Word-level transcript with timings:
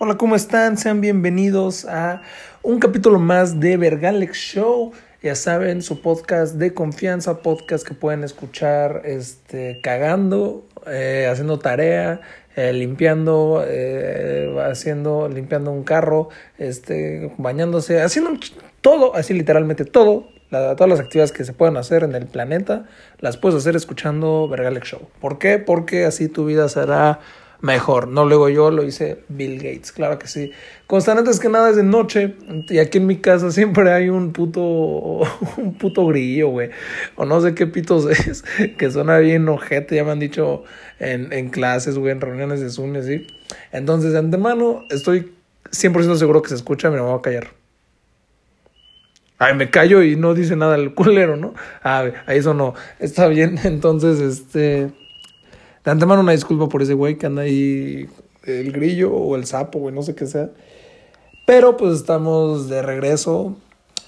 Hola, 0.00 0.16
¿cómo 0.16 0.36
están? 0.36 0.78
Sean 0.78 1.00
bienvenidos 1.00 1.84
a 1.84 2.22
un 2.62 2.78
capítulo 2.78 3.18
más 3.18 3.58
de 3.58 3.76
Vergalex 3.76 4.36
Show. 4.36 4.92
Ya 5.24 5.34
saben, 5.34 5.82
su 5.82 6.00
podcast 6.02 6.54
de 6.54 6.72
confianza, 6.72 7.42
podcast 7.42 7.84
que 7.84 7.94
pueden 7.94 8.22
escuchar 8.22 9.02
este, 9.04 9.80
cagando, 9.82 10.64
eh, 10.86 11.26
haciendo 11.28 11.58
tarea, 11.58 12.20
eh, 12.54 12.72
limpiando, 12.72 13.64
eh, 13.66 14.56
haciendo, 14.70 15.28
limpiando 15.28 15.72
un 15.72 15.82
carro, 15.82 16.28
este, 16.58 17.32
bañándose, 17.36 18.00
haciendo 18.00 18.38
todo, 18.80 19.16
así 19.16 19.34
literalmente 19.34 19.84
todo, 19.84 20.28
todas 20.48 20.88
las 20.88 21.00
actividades 21.00 21.32
que 21.32 21.44
se 21.44 21.52
puedan 21.52 21.76
hacer 21.76 22.04
en 22.04 22.14
el 22.14 22.26
planeta, 22.26 22.86
las 23.18 23.36
puedes 23.36 23.58
hacer 23.58 23.74
escuchando 23.74 24.46
Vergalex 24.46 24.86
Show. 24.90 25.08
¿Por 25.20 25.40
qué? 25.40 25.58
Porque 25.58 26.04
así 26.04 26.28
tu 26.28 26.44
vida 26.44 26.68
será 26.68 27.18
mejor. 27.60 28.08
No 28.08 28.24
luego 28.24 28.48
yo 28.48 28.70
lo 28.70 28.84
hice 28.84 29.24
Bill 29.28 29.56
Gates, 29.56 29.92
claro 29.92 30.18
que 30.18 30.26
sí. 30.26 30.52
Constante 30.86 31.20
antes 31.20 31.40
que 31.40 31.48
nada 31.48 31.70
es 31.70 31.76
de 31.76 31.82
noche 31.82 32.34
y 32.68 32.78
aquí 32.78 32.98
en 32.98 33.06
mi 33.06 33.16
casa 33.16 33.50
siempre 33.52 33.92
hay 33.92 34.08
un 34.08 34.32
puto 34.32 34.60
un 35.56 35.74
puto 35.78 36.06
grillo, 36.06 36.48
güey. 36.48 36.70
O 37.16 37.24
no 37.24 37.40
sé 37.40 37.54
qué 37.54 37.66
pitos 37.66 38.06
es, 38.26 38.44
que 38.76 38.90
suena 38.90 39.18
bien 39.18 39.48
ojete, 39.48 39.96
ya 39.96 40.04
me 40.04 40.12
han 40.12 40.20
dicho 40.20 40.64
en, 40.98 41.32
en 41.32 41.50
clases, 41.50 41.98
güey, 41.98 42.12
en 42.12 42.20
reuniones 42.20 42.60
de 42.60 42.70
Zoom 42.70 42.94
y 42.96 42.98
así. 42.98 43.26
Entonces, 43.72 44.12
de 44.12 44.18
antemano, 44.18 44.82
estoy 44.90 45.32
100% 45.70 46.16
seguro 46.16 46.42
que 46.42 46.50
se 46.50 46.54
escucha, 46.54 46.90
me 46.90 47.00
voy 47.00 47.18
a 47.18 47.22
callar. 47.22 47.48
Ay, 49.40 49.54
me 49.54 49.70
callo 49.70 50.02
y 50.02 50.16
no 50.16 50.34
dice 50.34 50.56
nada 50.56 50.74
el 50.74 50.94
culero, 50.94 51.36
¿no? 51.36 51.54
Ah, 51.84 52.10
ahí 52.26 52.38
eso 52.38 52.54
no. 52.54 52.74
Está 52.98 53.28
bien, 53.28 53.58
entonces, 53.64 54.20
este... 54.20 54.90
De 55.88 55.92
antemano 55.92 56.20
una 56.20 56.32
disculpa 56.32 56.68
por 56.68 56.82
ese 56.82 56.92
güey 56.92 57.16
que 57.16 57.24
anda 57.24 57.40
ahí, 57.40 58.10
el 58.44 58.72
grillo 58.72 59.10
o 59.10 59.36
el 59.36 59.46
sapo, 59.46 59.78
güey, 59.78 59.94
no 59.94 60.02
sé 60.02 60.14
qué 60.14 60.26
sea. 60.26 60.50
Pero 61.46 61.78
pues 61.78 61.94
estamos 61.94 62.68
de 62.68 62.82
regreso. 62.82 63.56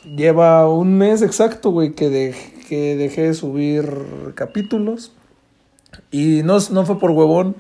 Lleva 0.05 0.69
un 0.69 0.99
mes 0.99 1.23
exacto, 1.23 1.71
güey, 1.71 1.93
que, 1.93 2.35
que 2.69 2.97
dejé 2.97 3.23
de 3.23 3.33
subir 3.33 3.91
capítulos. 4.35 5.13
Y 6.11 6.43
no, 6.45 6.59
no 6.71 6.85
fue 6.85 6.99
por 6.99 7.13
huevón. 7.13 7.57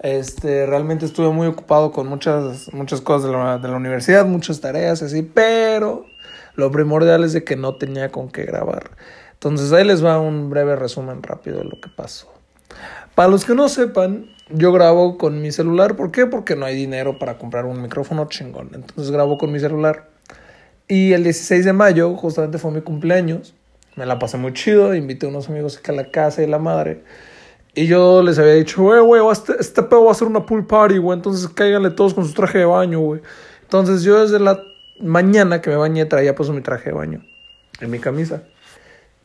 Este, 0.00 0.66
realmente 0.66 1.06
estuve 1.06 1.30
muy 1.30 1.46
ocupado 1.46 1.92
con 1.92 2.08
muchas, 2.08 2.70
muchas 2.74 3.00
cosas 3.00 3.30
de 3.30 3.38
la, 3.38 3.56
de 3.56 3.68
la 3.68 3.76
universidad, 3.76 4.26
muchas 4.26 4.60
tareas 4.60 5.00
así, 5.00 5.22
pero 5.22 6.04
lo 6.56 6.70
primordial 6.70 7.24
es 7.24 7.32
de 7.32 7.42
que 7.42 7.56
no 7.56 7.76
tenía 7.76 8.12
con 8.12 8.28
qué 8.28 8.44
grabar. 8.44 8.90
Entonces 9.32 9.72
ahí 9.72 9.86
les 9.86 10.04
va 10.04 10.20
un 10.20 10.50
breve 10.50 10.76
resumen 10.76 11.22
rápido 11.22 11.56
de 11.60 11.64
lo 11.64 11.80
que 11.80 11.88
pasó. 11.88 12.36
Para 13.16 13.30
los 13.30 13.46
que 13.46 13.54
no 13.54 13.70
sepan, 13.70 14.26
yo 14.50 14.72
grabo 14.72 15.16
con 15.16 15.40
mi 15.40 15.50
celular. 15.50 15.96
¿Por 15.96 16.10
qué? 16.10 16.26
Porque 16.26 16.54
no 16.54 16.66
hay 16.66 16.76
dinero 16.76 17.18
para 17.18 17.38
comprar 17.38 17.64
un 17.64 17.80
micrófono 17.80 18.26
chingón. 18.28 18.72
Entonces 18.74 19.10
grabo 19.10 19.38
con 19.38 19.50
mi 19.50 19.58
celular. 19.58 20.10
Y 20.86 21.14
el 21.14 21.24
16 21.24 21.64
de 21.64 21.72
mayo, 21.72 22.14
justamente 22.14 22.58
fue 22.58 22.72
mi 22.72 22.82
cumpleaños. 22.82 23.54
Me 23.94 24.04
la 24.04 24.18
pasé 24.18 24.36
muy 24.36 24.52
chido. 24.52 24.94
Invité 24.94 25.24
a 25.24 25.30
unos 25.30 25.48
amigos 25.48 25.80
a 25.82 25.92
la 25.92 26.10
casa 26.10 26.42
y 26.42 26.46
la 26.46 26.58
madre. 26.58 27.04
Y 27.74 27.86
yo 27.86 28.22
les 28.22 28.38
había 28.38 28.52
dicho, 28.52 28.82
güey, 28.82 29.00
güey, 29.00 29.22
este, 29.32 29.54
este 29.58 29.82
pedo 29.82 30.04
va 30.04 30.12
a 30.12 30.14
ser 30.14 30.28
una 30.28 30.44
pool 30.44 30.66
party, 30.66 30.98
güey. 30.98 31.16
Entonces 31.16 31.48
cáiganle 31.48 31.92
todos 31.92 32.12
con 32.12 32.26
su 32.26 32.34
traje 32.34 32.58
de 32.58 32.64
baño, 32.66 33.00
güey. 33.00 33.22
Entonces 33.62 34.02
yo 34.02 34.20
desde 34.20 34.38
la 34.38 34.62
mañana 35.00 35.62
que 35.62 35.70
me 35.70 35.76
bañé 35.76 36.04
traía 36.04 36.34
pues 36.34 36.50
mi 36.50 36.60
traje 36.60 36.90
de 36.90 36.96
baño 36.96 37.24
en 37.80 37.90
mi 37.90 37.98
camisa. 37.98 38.42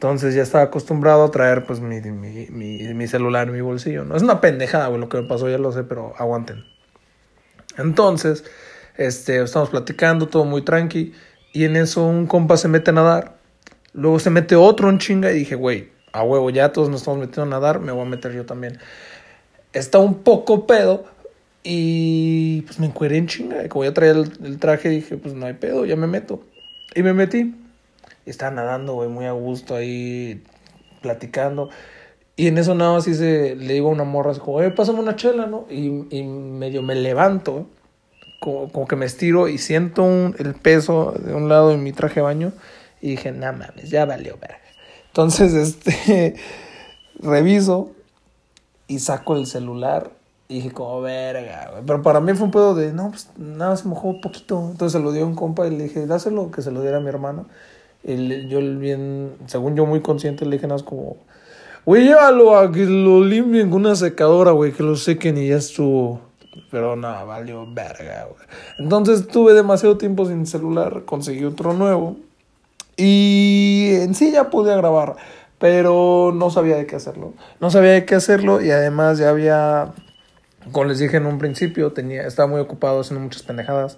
Entonces 0.02 0.34
ya 0.34 0.42
estaba 0.42 0.64
acostumbrado 0.64 1.24
a 1.24 1.30
traer 1.30 1.64
pues 1.64 1.80
mi, 1.80 2.02
mi, 2.02 2.48
mi, 2.50 2.92
mi 2.96 3.08
celular 3.08 3.48
en 3.48 3.54
mi 3.54 3.62
bolsillo. 3.62 4.04
No 4.04 4.16
es 4.16 4.24
una 4.24 4.42
pendejada, 4.42 4.88
güey, 4.88 5.00
lo 5.00 5.08
que 5.08 5.22
me 5.22 5.28
pasó, 5.28 5.48
ya 5.48 5.60
lo 5.60 5.72
sé, 5.72 5.84
pero 5.84 6.16
aguanten. 6.18 6.66
Entonces, 7.78 8.44
este, 8.98 9.44
estamos 9.44 9.70
platicando, 9.70 10.28
todo 10.28 10.44
muy 10.44 10.64
tranqui. 10.64 11.14
Y 11.54 11.66
en 11.66 11.76
eso 11.76 12.04
un 12.04 12.26
compa 12.26 12.58
se 12.58 12.68
mete 12.68 12.90
a 12.90 12.94
nadar. 12.94 13.36
Luego 13.94 14.18
se 14.18 14.32
mete 14.32 14.56
otro 14.56 14.90
en 14.90 14.98
chinga 14.98 15.32
y 15.32 15.36
dije, 15.36 15.54
güey, 15.54 15.90
a 16.14 16.24
huevo, 16.24 16.50
ya 16.50 16.74
todos 16.74 16.90
nos 16.90 17.02
estamos 17.02 17.20
metiendo 17.20 17.44
a 17.56 17.60
nadar, 17.60 17.80
me 17.80 17.92
voy 17.92 18.02
a 18.02 18.10
meter 18.10 18.34
yo 18.34 18.44
también. 18.44 18.80
Está 19.72 20.00
un 20.00 20.24
poco 20.24 20.66
pedo 20.66 21.06
y 21.62 22.64
pues 22.64 22.80
me 22.80 22.88
encueré 22.88 23.18
en 23.18 23.28
chinga. 23.28 23.70
Como 23.70 23.84
ya 23.84 23.94
traía 23.94 24.14
el, 24.14 24.32
el 24.44 24.58
traje, 24.58 24.90
dije, 24.90 25.18
pues 25.18 25.36
no 25.36 25.46
hay 25.46 25.54
pedo, 25.54 25.86
ya 25.86 25.96
me 25.96 26.08
meto. 26.08 26.44
Y 26.96 27.04
me 27.04 27.14
metí 27.14 27.54
estaba 28.30 28.52
nadando, 28.52 28.94
güey, 28.94 29.10
muy 29.10 29.26
a 29.26 29.32
gusto 29.32 29.76
ahí, 29.76 30.44
platicando. 31.02 31.70
Y 32.36 32.48
en 32.48 32.58
eso 32.58 32.76
nada 32.76 32.94
más 32.94 33.08
hice, 33.08 33.56
le 33.56 33.74
digo 33.74 33.90
a 33.90 33.92
una 33.92 34.04
morra, 34.04 34.32
así 34.32 34.40
como, 34.40 34.62
eh, 34.62 34.72
pásame 34.72 35.00
una 35.00 35.16
chela, 35.16 35.48
¿no? 35.48 35.66
Y, 35.70 36.06
y 36.10 36.24
medio 36.24 36.82
me 36.82 36.96
levanto, 36.96 37.68
como, 38.40 38.70
como 38.72 38.88
que 38.88 38.96
me 38.96 39.06
estiro 39.06 39.48
y 39.48 39.58
siento 39.58 40.04
un, 40.04 40.36
el 40.40 40.56
peso 40.56 41.14
de 41.24 41.34
un 41.34 41.50
lado 41.50 41.72
en 41.72 41.84
mi 41.84 41.92
traje 41.92 42.16
de 42.16 42.22
baño. 42.22 42.54
Y 43.02 43.12
dije, 43.12 43.32
no 43.32 43.52
mames, 43.52 43.90
ya 43.90 44.06
valió 44.06 44.38
verga. 44.40 44.60
Entonces, 45.08 45.54
este, 45.86 46.36
reviso 47.20 47.92
y 48.88 49.00
saco 49.00 49.36
el 49.36 49.46
celular. 49.46 50.12
Y 50.48 50.56
dije, 50.56 50.72
como 50.72 51.02
verga, 51.02 51.70
güey. 51.72 51.84
Pero 51.86 52.02
para 52.02 52.20
mí 52.20 52.34
fue 52.34 52.46
un 52.46 52.52
pedo 52.52 52.76
de, 52.76 52.92
no, 52.92 53.10
pues 53.10 53.30
nada, 53.38 53.78
se 53.78 53.88
mojó 53.88 54.20
poquito. 54.20 54.70
Entonces 54.72 55.00
se 55.00 55.00
lo 55.00 55.12
dio 55.12 55.24
a 55.24 55.28
un 55.28 55.36
compa 55.36 55.68
y 55.68 55.72
le 55.72 55.84
dije, 55.84 56.06
dáselo, 56.06 56.52
que 56.52 56.62
se 56.62 56.72
lo 56.72 56.82
diera 56.82 56.98
a 56.98 57.00
mi 57.00 57.08
hermano. 57.08 57.46
El, 58.04 58.50
yo 58.50 58.60
bien, 58.80 59.34
según 59.46 59.76
yo 59.76 59.86
muy 59.86 60.02
consciente, 60.02 60.46
le 60.46 60.56
dije 60.56 60.68
nada 60.68 60.84
como, 60.84 61.18
güey, 61.86 62.06
llévalo 62.06 62.58
a 62.58 62.72
que 62.72 62.86
lo 62.86 63.24
limpien 63.24 63.70
con 63.70 63.82
una 63.82 63.96
secadora, 63.96 64.52
güey, 64.52 64.72
que 64.72 64.84
lo 64.84 64.96
sequen 64.96 65.38
y 65.38 65.50
ya 65.50 65.58
estuvo. 65.58 66.22
Pero 66.70 66.96
nada, 66.96 67.24
valió 67.24 67.66
verga, 67.72 68.28
güey. 68.30 68.48
Entonces 68.80 69.28
tuve 69.28 69.54
demasiado 69.54 69.98
tiempo 69.98 70.26
sin 70.26 70.46
celular, 70.46 71.04
conseguí 71.06 71.46
otro 71.46 71.74
nuevo. 71.74 72.18
Y 72.98 73.92
en 73.96 74.16
sí 74.16 74.32
ya 74.32 74.50
podía 74.50 74.76
grabar, 74.76 75.16
pero 75.60 76.34
no 76.36 76.50
sabía 76.50 76.76
de 76.76 76.86
qué 76.86 76.98
hacerlo. 76.98 77.34
No 77.60 77.72
sabía 77.72 77.92
de 77.92 78.06
qué 78.06 78.16
hacerlo 78.16 78.62
y 78.62 78.72
además 78.72 79.18
ya 79.18 79.30
había, 79.30 79.94
como 80.72 80.86
les 80.86 81.00
dije 81.00 81.18
en 81.18 81.26
un 81.26 81.38
principio, 81.38 81.94
tenía, 81.94 82.28
estaba 82.28 82.48
muy 82.48 82.60
ocupado 82.60 83.00
haciendo 83.00 83.24
muchas 83.24 83.44
pendejadas 83.44 83.98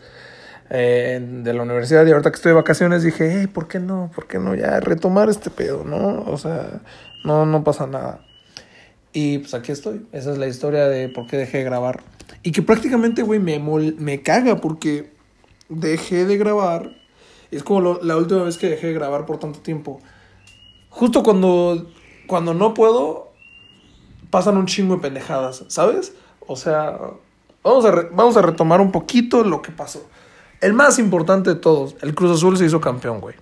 eh, 0.70 1.20
de 1.22 1.54
la 1.54 1.64
universidad 1.64 2.06
y 2.06 2.12
ahorita 2.12 2.32
que 2.32 2.36
estoy 2.36 2.52
de 2.52 2.56
vacaciones 2.56 3.04
dije, 3.04 3.40
hey, 3.40 3.48
¿por 3.48 3.68
qué 3.68 3.80
no? 3.80 4.12
¿Por 4.14 4.28
qué 4.28 4.40
no 4.40 4.56
ya 4.56 4.80
retomar 4.80 5.30
este 5.30 5.50
pedo, 5.50 5.84
no? 5.84 6.24
O 6.28 6.38
sea, 6.38 6.82
no, 7.24 7.46
no 7.46 7.64
pasa 7.64 7.88
nada. 7.88 8.26
Y 9.14 9.40
pues 9.40 9.54
aquí 9.54 9.72
estoy. 9.72 10.06
Esa 10.12 10.32
es 10.32 10.38
la 10.38 10.48
historia 10.48 10.88
de 10.88 11.10
por 11.10 11.28
qué 11.28 11.38
dejé 11.38 11.60
de 11.60 11.64
grabar. 11.66 12.02
Y 12.42 12.52
que 12.52 12.62
prácticamente, 12.62 13.22
güey, 13.22 13.40
me, 13.40 13.60
me 13.60 14.22
caga 14.22 14.58
porque 14.58 15.14
dejé 15.70 16.26
de 16.26 16.38
grabar. 16.38 16.92
Es 17.52 17.64
como 17.64 18.00
la 18.02 18.18
última 18.18 18.44
vez 18.44 18.58
que 18.58 18.70
dejé 18.70 18.88
de 18.88 18.94
grabar 18.94 19.26
por 19.26 19.38
tanto 19.38 19.60
tiempo. 19.60 20.02
Justo 20.90 21.24
cuando, 21.24 21.92
cuando 22.26 22.54
no 22.54 22.74
puedo, 22.74 23.32
pasan 24.30 24.58
un 24.58 24.66
chingo 24.66 24.96
de 24.96 25.02
pendejadas, 25.02 25.64
¿sabes? 25.68 26.14
O 26.48 26.56
sea, 26.56 26.98
vamos 27.64 27.86
a, 27.86 27.92
vamos 28.12 28.38
a 28.38 28.42
retomar 28.42 28.82
un 28.82 28.92
poquito 28.92 29.44
lo 29.44 29.62
que 29.62 29.72
pasó. 29.72 30.08
El 30.64 30.72
más 30.72 30.98
importante 30.98 31.50
de 31.50 31.56
todos, 31.58 31.98
el 32.02 32.16
Cruz 32.16 32.38
Azul 32.38 32.56
se 32.56 32.64
hizo 32.64 32.80
campeón, 32.80 33.20
güey. 33.20 33.36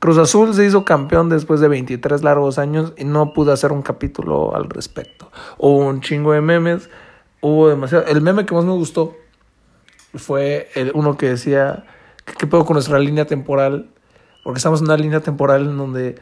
Cruz 0.00 0.18
Azul 0.18 0.52
se 0.52 0.66
hizo 0.66 0.84
campeón 0.84 1.30
después 1.30 1.60
de 1.60 1.68
23 1.68 2.22
largos 2.22 2.58
años 2.58 2.92
y 2.98 3.04
no 3.06 3.32
pude 3.32 3.54
hacer 3.54 3.72
un 3.72 3.80
capítulo 3.80 4.54
al 4.54 4.68
respecto. 4.68 5.32
Hubo 5.56 5.78
un 5.78 6.02
chingo 6.02 6.32
de 6.32 6.42
memes, 6.42 6.90
hubo 7.40 7.70
demasiado. 7.70 8.04
El 8.04 8.20
meme 8.20 8.44
que 8.44 8.54
más 8.54 8.66
me 8.66 8.72
gustó 8.72 9.16
fue 10.14 10.68
el, 10.74 10.92
uno 10.94 11.16
que 11.16 11.30
decía: 11.30 11.86
¿Qué 12.38 12.46
puedo 12.46 12.66
con 12.66 12.74
nuestra 12.74 12.98
línea 12.98 13.24
temporal? 13.24 13.88
Porque 14.44 14.58
estamos 14.58 14.80
en 14.80 14.88
una 14.88 14.98
línea 14.98 15.20
temporal 15.20 15.62
en 15.62 15.78
donde 15.78 16.20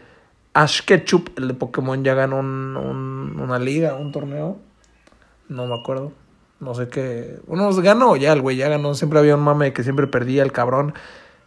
Ash 0.55 0.83
Ketchup, 0.83 1.31
el 1.39 1.49
de 1.49 1.55
Pokémon, 1.55 2.05
ya 2.05 2.15
ganó 2.15 2.39
una 2.39 3.59
liga, 3.59 3.97
un 3.97 4.13
torneo. 4.13 4.59
No 5.49 5.67
me 5.67 5.75
acuerdo. 5.75 6.13
No 6.61 6.75
sé 6.75 6.89
qué. 6.89 7.39
Bueno, 7.47 7.71
ganó 7.83 8.17
ya 8.17 8.33
el 8.33 8.41
güey, 8.41 8.57
ya 8.57 8.69
ganó. 8.69 8.95
Siempre 8.95 9.19
había 9.19 9.37
un 9.37 9.43
mame 9.43 9.73
que 9.73 9.83
siempre 9.83 10.07
perdía 10.07 10.43
el 10.43 10.53
cabrón. 10.53 10.95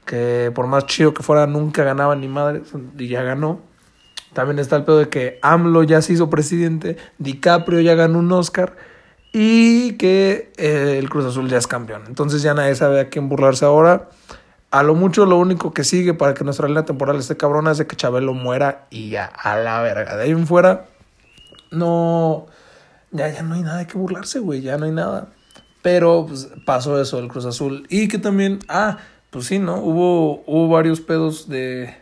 Que 0.06 0.52
por 0.54 0.68
más 0.68 0.86
chido 0.86 1.14
que 1.14 1.24
fuera, 1.24 1.48
nunca 1.48 1.84
ganaba 1.84 2.16
ni 2.16 2.28
madre. 2.28 2.62
Y 2.98 3.08
ya 3.08 3.24
ganó. 3.24 3.60
También 4.34 4.60
está 4.60 4.76
el 4.76 4.84
pedo 4.84 5.00
de 5.00 5.10
que 5.10 5.40
AMLO 5.42 5.84
ya 5.84 6.02
se 6.02 6.14
hizo 6.14 6.30
presidente. 6.30 6.98
DiCaprio 7.18 7.82
ya 7.82 7.96
ganó 7.96 8.20
un 8.20 8.32
Oscar. 8.32 8.76
Y 9.32 9.94
que 9.94 10.52
eh, 10.58 10.98
el 11.00 11.10
Cruz 11.10 11.26
Azul 11.26 11.50
ya 11.50 11.58
es 11.58 11.68
campeón. 11.68 12.04
Entonces 12.08 12.42
ya 12.42 12.54
nadie 12.54 12.76
sabe 12.76 13.00
a 13.00 13.10
quién 13.10 13.30
burlarse 13.30 13.66
ahora. 13.66 14.10
A 14.72 14.84
lo 14.84 14.94
mucho, 14.94 15.26
lo 15.26 15.38
único 15.38 15.74
que 15.74 15.84
sigue 15.84 16.14
para 16.14 16.36
que 16.36 16.44
nuestra 16.44 16.68
línea 16.68 16.86
temporal 16.86 17.18
esté 17.18 17.36
cabrona 17.36 17.72
es 17.72 17.80
de 17.80 17.88
que 17.88 17.96
Chabelo 17.96 18.36
muera 18.36 18.86
y 18.92 19.10
ya, 19.10 19.26
a 19.26 19.58
la 19.58 19.82
verga. 19.82 20.16
De 20.16 20.26
ahí 20.26 20.30
en 20.30 20.46
fuera, 20.46 20.86
no 21.72 22.46
ya, 23.12 23.30
ya 23.30 23.42
no 23.42 23.56
hay 23.56 23.62
nada 23.62 23.88
que 23.88 23.98
burlarse, 23.98 24.40
güey, 24.40 24.62
ya 24.62 24.78
no 24.78 24.86
hay 24.86 24.92
nada. 24.92 25.30
Pero 25.82 26.26
pues, 26.28 26.50
pasó 26.66 27.00
eso, 27.02 27.20
el 27.20 27.28
Cruz 27.28 27.46
Azul. 27.46 27.86
Y 27.90 28.08
que 28.08 28.18
también, 28.18 28.60
ah, 28.68 28.98
pues 29.30 29.46
sí, 29.46 29.60
¿no? 29.60 29.78
Hubo, 29.78 30.44
hubo 30.46 30.68
varios 30.68 31.02
pedos 31.02 31.48
de... 31.48 31.96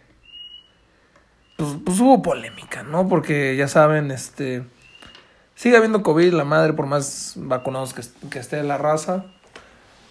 Pues, 1.57 1.69
pues 1.83 1.99
hubo 1.99 2.21
polémica, 2.21 2.83
¿no? 2.83 3.07
Porque 3.07 3.55
ya 3.55 3.67
saben, 3.67 4.11
este... 4.11 4.63
Sigue 5.55 5.75
habiendo 5.77 6.03
COVID, 6.03 6.33
la 6.33 6.43
madre, 6.43 6.73
por 6.73 6.85
más 6.85 7.33
vacunados 7.35 7.93
que, 7.93 8.03
que 8.29 8.39
esté 8.39 8.61
la 8.61 8.77
raza. 8.77 9.25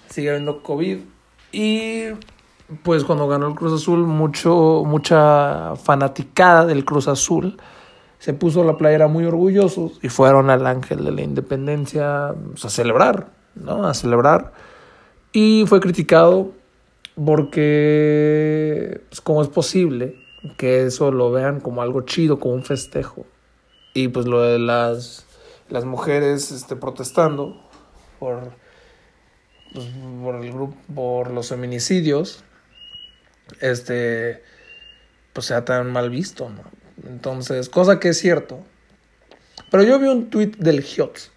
sigue 0.08 0.30
habiendo 0.30 0.62
COVID. 0.62 0.98
Y 1.52 2.06
pues 2.82 3.04
cuando 3.04 3.28
ganó 3.28 3.46
el 3.46 3.54
Cruz 3.54 3.80
Azul, 3.80 4.06
mucho, 4.06 4.82
mucha 4.84 5.76
fanaticada 5.76 6.66
del 6.66 6.84
Cruz 6.84 7.06
Azul 7.06 7.58
se 8.18 8.32
puso 8.32 8.64
la 8.64 8.76
playera 8.76 9.08
muy 9.08 9.24
orgullosos 9.24 9.98
y 10.02 10.08
fueron 10.08 10.50
al 10.50 10.66
Ángel 10.66 11.04
de 11.04 11.12
la 11.12 11.22
Independencia 11.22 12.34
pues, 12.52 12.64
a 12.64 12.70
celebrar, 12.70 13.28
¿no? 13.54 13.86
A 13.86 13.94
celebrar. 13.94 14.52
Y 15.32 15.64
fue 15.66 15.80
criticado 15.80 16.52
porque, 17.22 19.00
pues, 19.08 19.20
¿cómo 19.20 19.42
es 19.42 19.48
posible 19.48 20.16
que 20.56 20.84
eso 20.86 21.10
lo 21.10 21.30
vean 21.30 21.60
como 21.60 21.82
algo 21.82 22.02
chido, 22.02 22.38
como 22.38 22.54
un 22.54 22.64
festejo? 22.64 23.26
Y 23.94 24.08
pues 24.08 24.26
lo 24.26 24.42
de 24.42 24.58
las, 24.58 25.26
las 25.68 25.84
mujeres 25.84 26.52
este, 26.52 26.76
protestando 26.76 27.62
por, 28.18 28.52
pues, 29.72 29.86
por 30.22 30.36
el 30.36 30.52
grupo, 30.52 30.76
por 30.94 31.30
los 31.30 31.48
feminicidios, 31.48 32.44
este, 33.60 34.42
pues 35.32 35.46
sea 35.46 35.64
tan 35.64 35.92
mal 35.92 36.10
visto, 36.10 36.50
¿no? 36.50 36.75
Entonces, 37.04 37.68
cosa 37.68 38.00
que 38.00 38.08
es 38.08 38.18
cierto. 38.18 38.60
Pero 39.70 39.82
yo 39.82 39.98
vi 39.98 40.08
un 40.08 40.30
tweet 40.30 40.52
del 40.58 40.82
Hiots, 40.82 41.30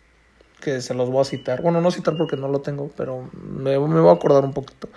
que 0.61 0.81
se 0.81 0.94
los 0.94 1.09
voy 1.09 1.21
a 1.21 1.25
citar. 1.25 1.61
Bueno, 1.61 1.81
no 1.81 1.91
citar 1.91 2.15
porque 2.17 2.38
no 2.38 2.47
lo 2.47 2.61
tengo, 2.61 2.91
pero 2.95 3.29
me, 3.33 3.79
me 3.79 4.00
voy 4.00 4.09
a 4.09 4.13
acordar 4.13 4.44
un 4.44 4.53
poquito. 4.53 4.89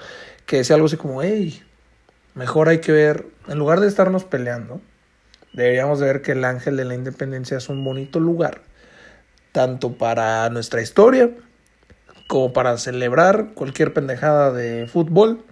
Que 0.46 0.58
decía 0.58 0.76
algo 0.76 0.86
así 0.86 0.96
como, 0.96 1.22
hey, 1.22 1.62
mejor 2.34 2.68
hay 2.68 2.78
que 2.78 2.92
ver, 2.92 3.26
en 3.48 3.58
lugar 3.58 3.80
de 3.80 3.88
estarnos 3.88 4.24
peleando, 4.24 4.80
deberíamos 5.52 6.00
de 6.00 6.06
ver 6.06 6.22
que 6.22 6.32
el 6.32 6.44
Ángel 6.44 6.76
de 6.76 6.84
la 6.84 6.94
Independencia 6.94 7.56
es 7.56 7.68
un 7.68 7.84
bonito 7.84 8.20
lugar, 8.20 8.62
tanto 9.52 9.92
para 9.94 10.48
nuestra 10.50 10.82
historia, 10.82 11.30
como 12.26 12.52
para 12.52 12.78
celebrar 12.78 13.52
cualquier 13.54 13.92
pendejada 13.92 14.52
de 14.52 14.86
fútbol, 14.86 15.44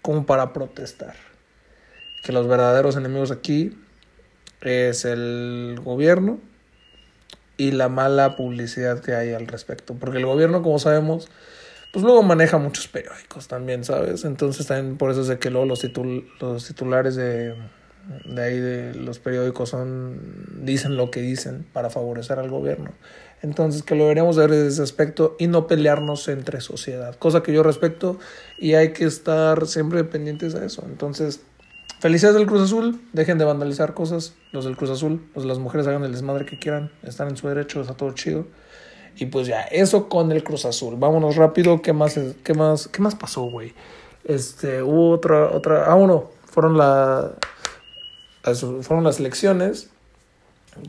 como 0.00 0.26
para 0.26 0.52
protestar. 0.52 1.14
Que 2.24 2.32
los 2.32 2.46
verdaderos 2.46 2.96
enemigos 2.96 3.32
aquí 3.32 3.76
es 4.62 5.04
el 5.04 5.80
gobierno 5.84 6.38
y 7.56 7.72
la 7.72 7.88
mala 7.88 8.36
publicidad 8.36 9.00
que 9.00 9.14
hay 9.14 9.32
al 9.32 9.46
respecto. 9.46 9.94
Porque 9.94 10.18
el 10.18 10.26
gobierno, 10.26 10.62
como 10.62 10.78
sabemos, 10.78 11.28
pues 11.92 12.04
luego 12.04 12.22
maneja 12.22 12.58
muchos 12.58 12.88
periódicos 12.88 13.48
también, 13.48 13.84
¿sabes? 13.84 14.24
Entonces 14.24 14.66
también 14.66 14.96
por 14.96 15.10
eso 15.10 15.20
es 15.20 15.28
de 15.28 15.38
que 15.38 15.50
luego 15.50 15.66
los, 15.66 15.86
los 16.40 16.66
titulares 16.66 17.16
de, 17.16 17.54
de 18.24 18.42
ahí 18.42 18.58
de 18.58 18.94
los 18.94 19.18
periódicos 19.18 19.68
son 19.68 20.64
dicen 20.64 20.96
lo 20.96 21.10
que 21.10 21.20
dicen 21.20 21.66
para 21.72 21.90
favorecer 21.90 22.38
al 22.38 22.50
gobierno. 22.50 22.90
Entonces 23.42 23.82
que 23.82 23.94
lo 23.94 24.04
deberíamos 24.04 24.36
ver 24.36 24.50
desde 24.50 24.68
ese 24.68 24.82
aspecto 24.82 25.36
y 25.38 25.48
no 25.48 25.66
pelearnos 25.66 26.28
entre 26.28 26.60
sociedad, 26.60 27.16
cosa 27.16 27.42
que 27.42 27.52
yo 27.52 27.62
respeto 27.62 28.18
y 28.58 28.74
hay 28.74 28.92
que 28.92 29.04
estar 29.04 29.66
siempre 29.66 30.04
pendientes 30.04 30.52
de 30.52 30.66
eso. 30.66 30.84
Entonces, 30.86 31.40
Felicidades 32.02 32.36
del 32.36 32.48
Cruz 32.48 32.62
Azul, 32.62 33.00
dejen 33.12 33.38
de 33.38 33.44
vandalizar 33.44 33.94
cosas, 33.94 34.34
los 34.50 34.64
del 34.64 34.76
Cruz 34.76 34.90
Azul, 34.90 35.24
los 35.36 35.44
de 35.44 35.48
las 35.48 35.60
mujeres 35.60 35.86
hagan 35.86 36.02
el 36.02 36.10
desmadre 36.10 36.44
que 36.44 36.58
quieran, 36.58 36.90
están 37.04 37.28
en 37.28 37.36
su 37.36 37.46
derecho, 37.46 37.80
está 37.80 37.94
todo 37.94 38.10
chido. 38.10 38.44
Y 39.14 39.26
pues 39.26 39.46
ya, 39.46 39.60
eso 39.60 40.08
con 40.08 40.32
el 40.32 40.42
Cruz 40.42 40.64
Azul. 40.64 40.96
Vámonos 40.96 41.36
rápido, 41.36 41.80
¿qué 41.80 41.92
más 41.92 42.18
qué 42.42 42.54
más 42.54 42.88
qué 42.88 43.00
más 43.00 43.14
pasó, 43.14 43.42
güey? 43.42 43.72
Este, 44.24 44.82
hubo 44.82 45.10
otra 45.10 45.50
otra, 45.50 45.84
ah, 45.84 45.94
uno, 45.94 46.32
fueron 46.44 46.76
la 46.76 47.34
fueron 48.82 49.04
las 49.04 49.20
elecciones 49.20 49.88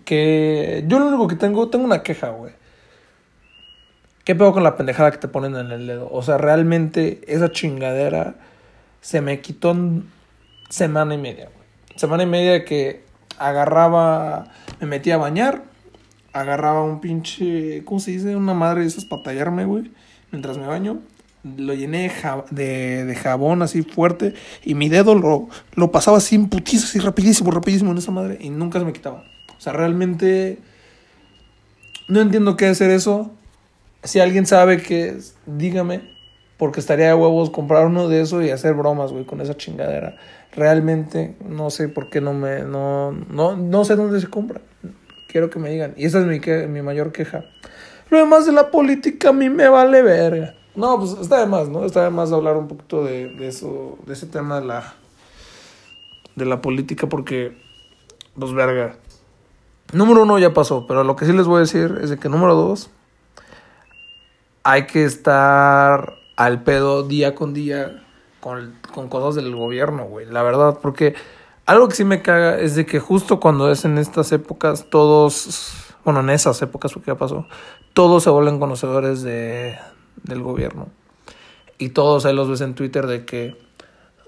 que 0.05 0.83
yo 0.87 0.97
lo 0.97 1.09
único 1.09 1.27
que 1.27 1.35
tengo, 1.35 1.69
tengo 1.69 1.85
una 1.85 2.01
queja, 2.01 2.29
güey. 2.29 2.53
¿Qué 4.23 4.33
pedo 4.33 4.51
con 4.51 4.63
la 4.63 4.75
pendejada 4.75 5.11
que 5.11 5.19
te 5.19 5.27
ponen 5.27 5.55
en 5.57 5.71
el 5.71 5.85
dedo? 5.85 6.09
O 6.11 6.23
sea, 6.23 6.39
realmente 6.39 7.21
esa 7.27 7.51
chingadera 7.51 8.33
se 9.01 9.21
me 9.21 9.41
quitó 9.41 9.75
semana 10.69 11.15
y 11.15 11.17
media, 11.17 11.45
güey. 11.45 11.63
Semana 11.95 12.23
y 12.23 12.27
media 12.27 12.65
que 12.65 13.03
agarraba, 13.37 14.45
me 14.79 14.87
metía 14.87 15.15
a 15.15 15.17
bañar, 15.17 15.63
agarraba 16.33 16.83
un 16.83 16.99
pinche, 16.99 17.83
¿cómo 17.85 17.99
se 17.99 18.11
dice? 18.11 18.35
Una 18.35 18.53
madre 18.53 18.81
de 18.81 18.87
esas 18.87 19.05
para 19.05 19.23
tallarme, 19.23 19.65
güey, 19.65 19.91
mientras 20.31 20.57
me 20.57 20.67
baño. 20.67 20.99
Lo 21.57 21.73
llené 21.73 22.09
de, 22.51 23.17
jabón 23.21 23.63
así 23.63 23.83
fuerte 23.83 24.33
y 24.63 24.75
mi 24.75 24.87
dedo 24.87 25.13
lo, 25.13 25.49
lo 25.75 25.91
pasaba 25.91 26.17
así 26.17 26.35
en 26.35 26.47
putizo, 26.47 26.85
así 26.85 26.99
rapidísimo, 26.99 27.51
rapidísimo 27.51 27.91
en 27.91 27.97
esa 27.97 28.11
madre 28.11 28.37
y 28.39 28.49
nunca 28.49 28.79
se 28.79 28.85
me 28.85 28.93
quitaba. 28.93 29.25
O 29.57 29.61
sea, 29.61 29.73
realmente 29.73 30.59
no 32.07 32.21
entiendo 32.21 32.55
qué 32.55 32.67
hacer 32.67 32.91
eso. 32.91 33.31
Si 34.03 34.21
alguien 34.21 34.45
sabe 34.45 34.81
que 34.81 35.17
dígame, 35.45 36.13
porque 36.57 36.79
estaría 36.79 37.07
de 37.07 37.13
huevos 37.13 37.49
comprar 37.49 37.87
uno 37.87 38.07
de 38.07 38.21
esos 38.21 38.43
y 38.45 38.49
hacer 38.49 38.73
bromas, 38.73 39.11
güey, 39.11 39.25
con 39.25 39.41
esa 39.41 39.57
chingadera 39.57 40.15
realmente 40.55 41.35
no 41.47 41.69
sé 41.69 41.89
por 41.89 42.09
qué 42.09 42.21
no 42.21 42.33
me 42.33 42.61
no 42.61 43.11
no 43.11 43.55
no 43.55 43.85
sé 43.85 43.95
dónde 43.95 44.19
se 44.19 44.27
compra. 44.27 44.61
Quiero 45.27 45.49
que 45.49 45.59
me 45.59 45.69
digan. 45.69 45.93
Y 45.97 46.05
esa 46.05 46.19
es 46.19 46.25
mi 46.25 46.39
mi 46.67 46.81
mayor 46.81 47.11
queja. 47.11 47.45
Lo 48.09 48.17
demás 48.17 48.45
de 48.45 48.51
la 48.51 48.69
política 48.69 49.29
a 49.29 49.33
mí 49.33 49.49
me 49.49 49.67
vale 49.67 50.01
verga. 50.01 50.55
No 50.75 50.99
pues 50.99 51.17
está 51.19 51.39
de 51.39 51.47
más 51.47 51.69
no 51.69 51.85
está 51.85 52.03
de 52.03 52.09
más 52.09 52.31
hablar 52.31 52.57
un 52.57 52.67
poquito 52.67 53.03
de, 53.03 53.29
de 53.29 53.47
eso 53.47 53.97
de 54.05 54.13
ese 54.13 54.27
tema 54.27 54.59
de 54.59 54.67
la 54.67 54.93
de 56.35 56.45
la 56.45 56.61
política 56.61 57.07
porque 57.07 57.57
pues 58.37 58.53
verga. 58.53 58.97
Número 59.91 60.23
uno 60.23 60.39
ya 60.39 60.53
pasó 60.53 60.87
pero 60.87 61.03
lo 61.03 61.15
que 61.15 61.25
sí 61.25 61.33
les 61.33 61.45
voy 61.45 61.57
a 61.57 61.61
decir 61.61 61.99
es 62.01 62.09
de 62.09 62.17
que 62.17 62.29
número 62.29 62.55
dos 62.55 62.89
hay 64.63 64.85
que 64.87 65.03
estar 65.03 66.15
al 66.35 66.63
pedo 66.63 67.03
día 67.03 67.35
con 67.35 67.53
día 67.53 68.02
con, 68.43 68.73
con 68.93 69.07
cosas 69.07 69.35
del 69.41 69.55
gobierno, 69.55 70.03
güey, 70.03 70.25
la 70.25 70.43
verdad, 70.43 70.79
porque 70.81 71.15
algo 71.65 71.87
que 71.87 71.95
sí 71.95 72.03
me 72.03 72.21
caga 72.21 72.59
es 72.59 72.75
de 72.75 72.85
que 72.85 72.99
justo 72.99 73.39
cuando 73.39 73.71
es 73.71 73.85
en 73.85 73.97
estas 73.97 74.33
épocas, 74.33 74.87
todos, 74.89 75.71
bueno, 76.03 76.19
en 76.19 76.29
esas 76.29 76.61
épocas, 76.61 76.91
porque 76.91 77.11
ya 77.11 77.17
pasó, 77.17 77.47
todos 77.93 78.21
se 78.21 78.29
vuelven 78.29 78.59
conocedores 78.59 79.23
de, 79.23 79.77
del 80.23 80.41
gobierno. 80.41 80.89
Y 81.77 81.89
todos 81.89 82.25
ahí 82.25 82.35
los 82.35 82.49
ves 82.49 82.59
en 82.59 82.75
Twitter 82.75 83.07
de 83.07 83.23
que, 83.23 83.55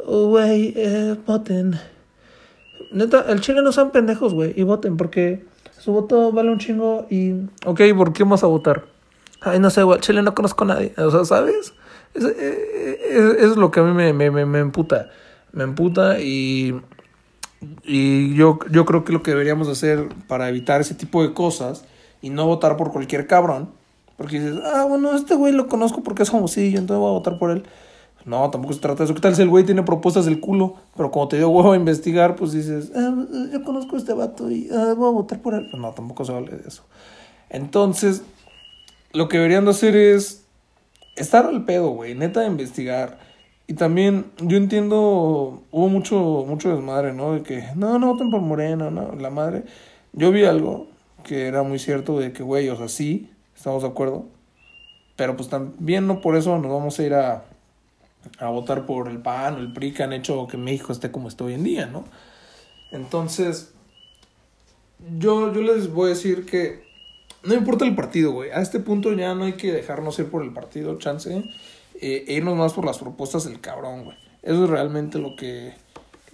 oh, 0.05 0.27
güey, 0.29 0.73
eh, 0.77 1.17
voten. 1.27 1.77
Neta, 2.93 3.25
el 3.27 3.41
chile 3.41 3.61
no 3.61 3.73
son 3.73 3.91
pendejos, 3.91 4.33
güey, 4.33 4.53
y 4.55 4.63
voten, 4.63 4.95
porque 4.95 5.45
su 5.77 5.91
voto 5.91 6.31
vale 6.31 6.51
un 6.51 6.59
chingo 6.59 7.05
y, 7.09 7.33
ok, 7.65 7.81
¿por 7.97 8.13
qué 8.13 8.23
vamos 8.23 8.45
a 8.45 8.47
votar? 8.47 8.85
Ay, 9.41 9.59
no 9.59 9.69
sé, 9.69 9.83
güey, 9.83 9.99
Chile 9.99 10.21
no 10.21 10.33
conozco 10.33 10.63
a 10.63 10.67
nadie, 10.67 10.93
o 10.97 11.11
sea, 11.11 11.25
¿sabes? 11.25 11.73
Eso 12.15 12.29
es, 12.29 13.57
lo 13.57 13.71
que 13.71 13.81
a 13.81 13.83
mí 13.83 13.93
me, 13.93 14.13
me, 14.13 14.31
me, 14.31 14.45
me 14.45 14.59
emputa. 14.59 15.09
Me 15.51 15.63
emputa 15.63 16.19
y, 16.19 16.75
y 17.83 18.33
yo, 18.35 18.59
yo 18.71 18.85
creo 18.85 19.03
que 19.03 19.13
lo 19.13 19.21
que 19.21 19.31
deberíamos 19.31 19.67
hacer 19.67 20.09
para 20.27 20.49
evitar 20.49 20.81
ese 20.81 20.95
tipo 20.95 21.21
de 21.23 21.33
cosas 21.33 21.85
y 22.21 22.29
no 22.29 22.47
votar 22.47 22.77
por 22.77 22.91
cualquier 22.91 23.27
cabrón, 23.27 23.69
porque 24.17 24.39
dices, 24.39 24.59
ah, 24.63 24.85
bueno, 24.87 25.13
este 25.13 25.35
güey 25.35 25.53
lo 25.53 25.67
conozco 25.67 26.03
porque 26.03 26.23
es 26.23 26.31
famosillo, 26.31 26.79
entonces 26.79 26.99
voy 26.99 27.09
a 27.09 27.13
votar 27.13 27.37
por 27.37 27.51
él. 27.51 27.63
No, 28.25 28.49
tampoco 28.49 28.73
se 28.73 28.79
trata 28.79 28.99
de 28.99 29.05
eso. 29.05 29.13
¿Qué 29.13 29.21
tal 29.21 29.35
si 29.35 29.43
el 29.43 29.49
güey 29.49 29.65
tiene 29.65 29.83
propuestas 29.83 30.25
del 30.25 30.39
culo? 30.39 30.75
Pero 30.97 31.11
como 31.11 31.27
te 31.27 31.37
dio 31.37 31.49
huevo 31.49 31.73
a 31.73 31.75
investigar, 31.75 32.35
pues 32.35 32.53
dices, 32.53 32.91
ah, 32.95 33.13
yo 33.51 33.63
conozco 33.63 33.95
a 33.95 33.99
este 33.99 34.13
vato 34.13 34.49
y 34.49 34.67
ah, 34.71 34.95
voy 34.97 35.09
a 35.09 35.11
votar 35.11 35.41
por 35.41 35.53
él. 35.53 35.67
Pues 35.69 35.79
no, 35.79 35.91
tampoco 35.91 36.25
se 36.25 36.31
vale 36.31 36.49
de 36.49 36.67
eso. 36.67 36.83
Entonces, 37.49 38.23
lo 39.13 39.29
que 39.29 39.37
deberían 39.37 39.65
de 39.65 39.71
hacer 39.71 39.95
es 39.95 40.44
estar 41.15 41.45
al 41.45 41.65
pedo, 41.65 41.89
güey, 41.89 42.15
neta 42.15 42.41
de 42.41 42.47
investigar. 42.47 43.19
Y 43.67 43.73
también 43.73 44.31
yo 44.41 44.57
entiendo, 44.57 45.63
hubo 45.71 45.89
mucho, 45.89 46.45
mucho 46.47 46.75
desmadre, 46.75 47.13
¿no? 47.13 47.33
De 47.33 47.43
que, 47.43 47.63
no, 47.75 47.97
no 47.97 48.13
voten 48.13 48.29
por 48.29 48.41
Morena, 48.41 48.91
no, 48.91 49.15
la 49.15 49.29
madre. 49.29 49.63
Yo 50.13 50.31
vi 50.31 50.45
algo 50.45 50.87
que 51.23 51.47
era 51.47 51.63
muy 51.63 51.79
cierto 51.79 52.19
de 52.19 52.31
que, 52.31 52.43
güey, 52.43 52.69
o 52.69 52.75
sea, 52.75 52.87
sí, 52.87 53.31
estamos 53.55 53.81
de 53.81 53.89
acuerdo. 53.89 54.25
Pero 55.15 55.35
pues 55.35 55.49
también 55.49 56.07
no 56.07 56.21
por 56.21 56.35
eso 56.35 56.57
nos 56.59 56.71
vamos 56.71 56.99
a 56.99 57.03
ir 57.03 57.13
a, 57.13 57.45
a 58.37 58.49
votar 58.49 58.85
por 58.85 59.07
el 59.07 59.19
PAN 59.19 59.55
o 59.55 59.57
el 59.59 59.73
PRI 59.73 59.93
que 59.93 60.03
han 60.03 60.13
hecho 60.13 60.45
que 60.47 60.57
México 60.57 60.91
esté 60.91 61.09
como 61.09 61.27
está 61.27 61.45
hoy 61.45 61.53
en 61.53 61.63
día, 61.63 61.85
¿no? 61.87 62.05
Entonces, 62.91 63.73
yo, 65.17 65.53
yo 65.53 65.61
les 65.61 65.91
voy 65.91 66.07
a 66.07 66.09
decir 66.09 66.45
que 66.45 66.84
no 67.45 67.53
importa 67.53 67.85
el 67.85 67.95
partido, 67.95 68.31
güey. 68.31 68.51
A 68.51 68.61
este 68.61 68.79
punto 68.79 69.13
ya 69.13 69.33
no 69.35 69.45
hay 69.45 69.53
que 69.53 69.71
dejarnos 69.71 70.17
ir 70.19 70.29
por 70.29 70.43
el 70.43 70.53
partido, 70.53 70.97
chance. 70.97 71.43
Eh, 72.01 72.25
e 72.27 72.33
irnos 72.33 72.57
más 72.57 72.73
por 72.73 72.85
las 72.85 72.97
propuestas 72.97 73.45
del 73.45 73.61
cabrón, 73.61 74.05
güey. 74.05 74.17
Eso 74.41 74.65
es 74.65 74.69
realmente 74.69 75.17
lo 75.17 75.35
que, 75.35 75.73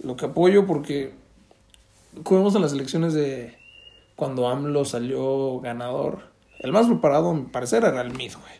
lo 0.02 0.16
que 0.16 0.26
apoyo 0.26 0.66
porque, 0.66 1.12
vemos 2.28 2.54
en 2.54 2.62
las 2.62 2.72
elecciones 2.72 3.14
de 3.14 3.56
cuando 4.16 4.48
AMLO 4.48 4.84
salió 4.84 5.60
ganador, 5.60 6.30
el 6.58 6.72
más 6.72 6.86
preparado, 6.86 7.30
a 7.30 7.34
mi 7.34 7.42
parecer, 7.42 7.84
era 7.84 8.02
el 8.02 8.12
MID, 8.12 8.34
güey. 8.34 8.54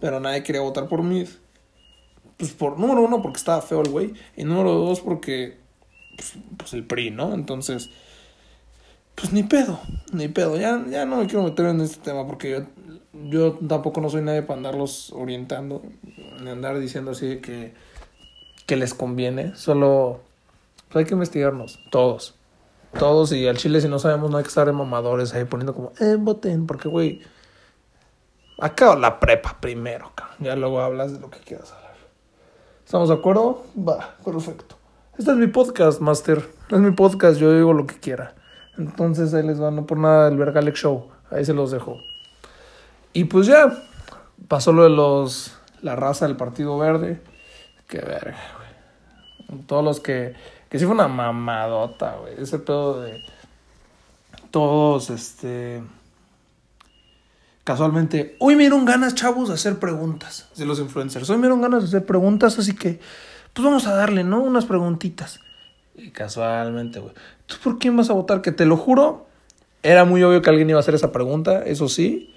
Pero 0.00 0.20
nadie 0.20 0.42
quería 0.42 0.60
votar 0.60 0.88
por 0.88 1.02
MID. 1.02 1.28
Pues 2.36 2.52
por 2.52 2.78
número 2.78 3.02
uno, 3.02 3.22
porque 3.22 3.38
estaba 3.38 3.62
feo 3.62 3.80
el 3.80 3.90
güey. 3.90 4.14
Y 4.36 4.44
número 4.44 4.72
dos, 4.72 5.00
porque 5.00 5.58
pues, 6.16 6.34
pues 6.56 6.72
el 6.74 6.84
PRI, 6.84 7.10
¿no? 7.10 7.34
Entonces 7.34 7.90
pues 9.16 9.32
ni 9.32 9.42
pedo, 9.42 9.80
ni 10.12 10.28
pedo. 10.28 10.56
Ya, 10.56 10.84
ya 10.88 11.04
no 11.04 11.16
me 11.16 11.26
quiero 11.26 11.42
meter 11.42 11.66
en 11.66 11.80
este 11.80 12.00
tema 12.00 12.26
porque 12.26 12.50
yo, 12.50 12.60
yo 13.28 13.58
tampoco 13.66 14.00
no 14.00 14.10
soy 14.10 14.22
nadie 14.22 14.42
para 14.42 14.58
andarlos 14.58 15.12
orientando, 15.12 15.82
ni 16.40 16.50
andar 16.50 16.78
diciendo 16.78 17.10
así 17.12 17.38
que, 17.38 17.74
que 18.66 18.76
les 18.76 18.94
conviene. 18.94 19.56
Solo 19.56 20.20
pues 20.88 20.96
hay 21.02 21.04
que 21.06 21.14
investigarnos, 21.14 21.80
todos. 21.90 22.34
Todos 22.98 23.32
y 23.32 23.46
al 23.46 23.56
chile 23.56 23.80
si 23.80 23.88
no 23.88 23.98
sabemos 23.98 24.30
no 24.30 24.36
hay 24.36 24.44
que 24.44 24.48
estar 24.48 24.68
en 24.68 24.76
mamadores 24.76 25.34
ahí 25.34 25.44
poniendo 25.44 25.74
como, 25.74 25.92
eh, 26.00 26.16
voten, 26.18 26.66
porque 26.66 26.88
güey, 26.88 27.22
acabo 28.58 28.96
la 28.96 29.18
prepa 29.18 29.58
primero, 29.60 30.12
cabrón. 30.14 30.36
Ya 30.40 30.56
luego 30.56 30.80
hablas 30.80 31.12
de 31.12 31.20
lo 31.20 31.30
que 31.30 31.38
quieras 31.38 31.72
hablar. 31.72 31.94
¿Estamos 32.84 33.08
de 33.08 33.14
acuerdo? 33.14 33.64
Va, 33.76 34.16
perfecto. 34.24 34.76
Este 35.18 35.30
es 35.30 35.36
mi 35.36 35.46
podcast, 35.46 36.00
Master. 36.00 36.46
Es 36.70 36.78
mi 36.78 36.90
podcast, 36.90 37.40
yo 37.40 37.52
digo 37.52 37.72
lo 37.72 37.86
que 37.86 37.98
quiera. 37.98 38.34
Entonces 38.78 39.32
ahí 39.34 39.42
les 39.42 39.60
va, 39.60 39.70
no 39.70 39.86
por 39.86 39.98
nada 39.98 40.28
el 40.28 40.36
Vergalex 40.36 40.78
Show. 40.78 41.08
Ahí 41.30 41.44
se 41.44 41.54
los 41.54 41.70
dejo. 41.70 41.98
Y 43.12 43.24
pues 43.24 43.46
ya, 43.46 43.82
pasó 44.48 44.72
lo 44.72 44.84
de 44.84 44.90
los. 44.90 45.56
La 45.82 45.96
raza 45.96 46.26
del 46.26 46.36
Partido 46.36 46.78
Verde. 46.78 47.20
Qué 47.86 47.98
verga, 47.98 48.38
güey. 49.48 49.62
Todos 49.66 49.84
los 49.84 50.00
que. 50.00 50.34
Que 50.68 50.78
sí 50.78 50.84
fue 50.84 50.94
una 50.94 51.08
mamadota, 51.08 52.16
güey. 52.16 52.34
Ese 52.38 52.58
pedo 52.58 53.00
de. 53.00 53.22
Todos, 54.50 55.10
este. 55.10 55.82
Casualmente. 57.64 58.36
Hoy 58.38 58.54
me 58.56 58.64
dieron 58.64 58.84
ganas, 58.84 59.14
chavos, 59.14 59.48
de 59.48 59.54
hacer 59.54 59.78
preguntas. 59.78 60.48
De 60.56 60.66
los 60.66 60.78
influencers. 60.78 61.28
Hoy 61.30 61.36
me 61.36 61.42
dieron 61.42 61.62
ganas 61.62 61.82
de 61.82 61.88
hacer 61.88 62.06
preguntas, 62.06 62.58
así 62.58 62.74
que. 62.74 63.00
Pues 63.52 63.64
vamos 63.64 63.86
a 63.86 63.94
darle, 63.94 64.24
¿no? 64.24 64.40
Unas 64.42 64.66
preguntitas. 64.66 65.40
Y 65.96 66.10
casualmente, 66.10 67.00
güey. 67.00 67.14
¿Tú 67.46 67.56
por 67.62 67.78
quién 67.78 67.96
vas 67.96 68.10
a 68.10 68.12
votar? 68.12 68.42
Que 68.42 68.52
te 68.52 68.66
lo 68.66 68.76
juro, 68.76 69.26
era 69.82 70.04
muy 70.04 70.22
obvio 70.22 70.42
que 70.42 70.50
alguien 70.50 70.68
iba 70.68 70.78
a 70.78 70.80
hacer 70.80 70.94
esa 70.94 71.12
pregunta, 71.12 71.62
eso 71.64 71.88
sí. 71.88 72.34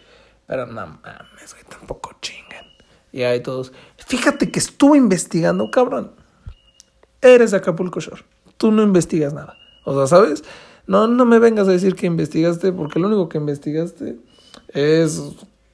Pero 0.48 0.66
no 0.66 0.74
mames, 0.74 1.54
güey, 1.54 1.64
tampoco 1.70 2.12
chingan. 2.22 2.66
Y 3.12 3.24
ahí 3.24 3.42
todos. 3.42 3.74
Fíjate 3.98 4.52
que 4.52 4.60
estuve 4.60 4.98
investigando, 4.98 5.70
cabrón. 5.72 6.12
Eres 7.22 7.52
de 7.52 7.58
Acapulco 7.58 8.00
Shore. 8.00 8.24
Tú 8.58 8.72
no 8.72 8.82
investigas 8.82 9.34
nada. 9.34 9.58
O 9.84 9.96
sea, 9.96 10.08
¿sabes? 10.08 10.44
No, 10.88 11.08
no 11.08 11.26
me 11.26 11.40
vengas 11.40 11.68
a 11.68 11.72
decir 11.72 11.96
que 11.96 12.08
investigaste, 12.08 12.72
porque 12.72 13.00
lo 13.00 13.08
único 13.08 13.30
que 13.30 13.38
investigaste 13.38 14.18
es 14.70 15.22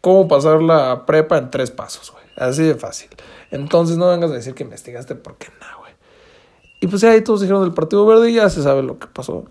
cómo 0.02 0.28
pasar 0.28 0.62
la 0.62 1.06
prepa 1.06 1.38
en 1.38 1.50
tres 1.52 1.72
pasos, 1.72 2.12
güey. 2.12 2.24
Así 2.36 2.64
de 2.64 2.76
fácil. 2.76 3.10
Entonces 3.52 3.98
no 3.98 4.10
vengas 4.10 4.32
a 4.32 4.34
decir 4.34 4.54
que 4.54 4.64
investigaste 4.64 5.16
porque 5.16 5.48
no, 5.60 5.80
güey. 5.80 5.85
Y 6.86 6.88
pues 6.88 7.04
ahí 7.04 7.22
todos 7.22 7.42
dijeron 7.42 7.64
del 7.64 7.74
Partido 7.74 8.06
Verde 8.06 8.30
y 8.30 8.36
ya 8.36 8.48
se 8.48 8.62
sabe 8.62 8.84
lo 8.84 9.00
que 9.00 9.08
pasó. 9.08 9.46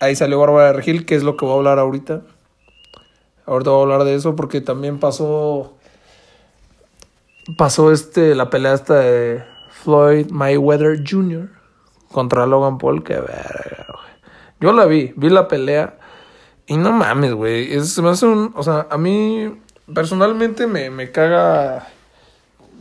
Ahí 0.00 0.16
salió 0.16 0.40
Bárbara 0.40 0.72
Regil, 0.72 1.04
que 1.04 1.14
es 1.14 1.22
lo 1.22 1.36
que 1.36 1.44
voy 1.44 1.52
a 1.52 1.58
hablar 1.58 1.78
ahorita. 1.78 2.22
Ahorita 3.44 3.68
voy 3.72 3.80
a 3.80 3.82
hablar 3.82 4.04
de 4.04 4.14
eso 4.14 4.36
porque 4.36 4.62
también 4.62 4.98
pasó. 4.98 5.74
Pasó 7.58 7.92
este, 7.92 8.34
la 8.34 8.48
pelea 8.48 8.72
esta 8.72 9.00
de 9.00 9.44
Floyd 9.68 10.30
Mayweather 10.30 11.04
Jr. 11.06 11.50
contra 12.10 12.46
Logan 12.46 12.78
Paul. 12.78 13.04
Que 13.04 13.16
verga, 13.16 13.86
güey. 13.88 14.32
Yo 14.60 14.72
la 14.72 14.86
vi, 14.86 15.12
vi 15.16 15.28
la 15.28 15.46
pelea. 15.46 15.98
Y 16.66 16.78
no 16.78 16.90
mames, 16.90 17.34
güey. 17.34 17.78
Se 17.84 18.00
me 18.00 18.08
hace 18.08 18.24
un. 18.24 18.54
O 18.56 18.62
sea, 18.62 18.86
a 18.90 18.96
mí 18.96 19.60
personalmente 19.92 20.66
me, 20.66 20.88
me 20.88 21.12
caga 21.12 21.86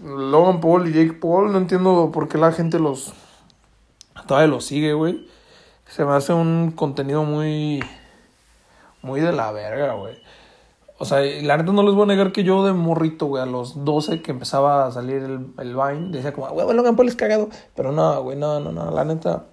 Logan 0.01 0.61
Paul 0.61 0.87
y 0.87 0.93
Jake 0.93 1.19
Paul. 1.19 1.51
No 1.51 1.57
entiendo 1.57 2.09
por 2.13 2.29
qué 2.29 2.37
la 2.37 2.53
gente 2.53 2.79
los 2.79 3.13
todavía 4.29 4.47
lo 4.47 4.61
sigue, 4.61 4.93
güey. 4.93 5.27
Se 5.87 6.05
me 6.05 6.13
hace 6.13 6.33
un 6.33 6.71
contenido 6.71 7.23
muy. 7.23 7.83
Muy 9.01 9.21
de 9.21 9.31
la 9.31 9.51
verga, 9.51 9.93
güey. 9.93 10.15
O 10.99 11.05
sea, 11.05 11.21
la 11.21 11.57
neta 11.57 11.71
no 11.71 11.81
les 11.81 11.95
voy 11.95 12.03
a 12.03 12.07
negar 12.07 12.31
que 12.31 12.43
yo 12.43 12.63
de 12.65 12.73
morrito, 12.73 13.25
güey, 13.25 13.41
a 13.41 13.45
los 13.45 13.85
12 13.85 14.21
que 14.21 14.31
empezaba 14.31 14.85
a 14.85 14.91
salir 14.91 15.23
el, 15.23 15.47
el 15.57 15.75
Vine, 15.75 16.09
decía 16.11 16.33
como, 16.33 16.49
güey, 16.49 16.75
Logan 16.75 16.95
Paul 16.95 17.07
es 17.07 17.15
cagado. 17.15 17.49
Pero 17.75 17.91
no, 17.91 18.21
güey, 18.21 18.37
no, 18.37 18.59
no, 18.59 18.71
no. 18.71 18.91
La 18.91 19.03
neta. 19.03 19.45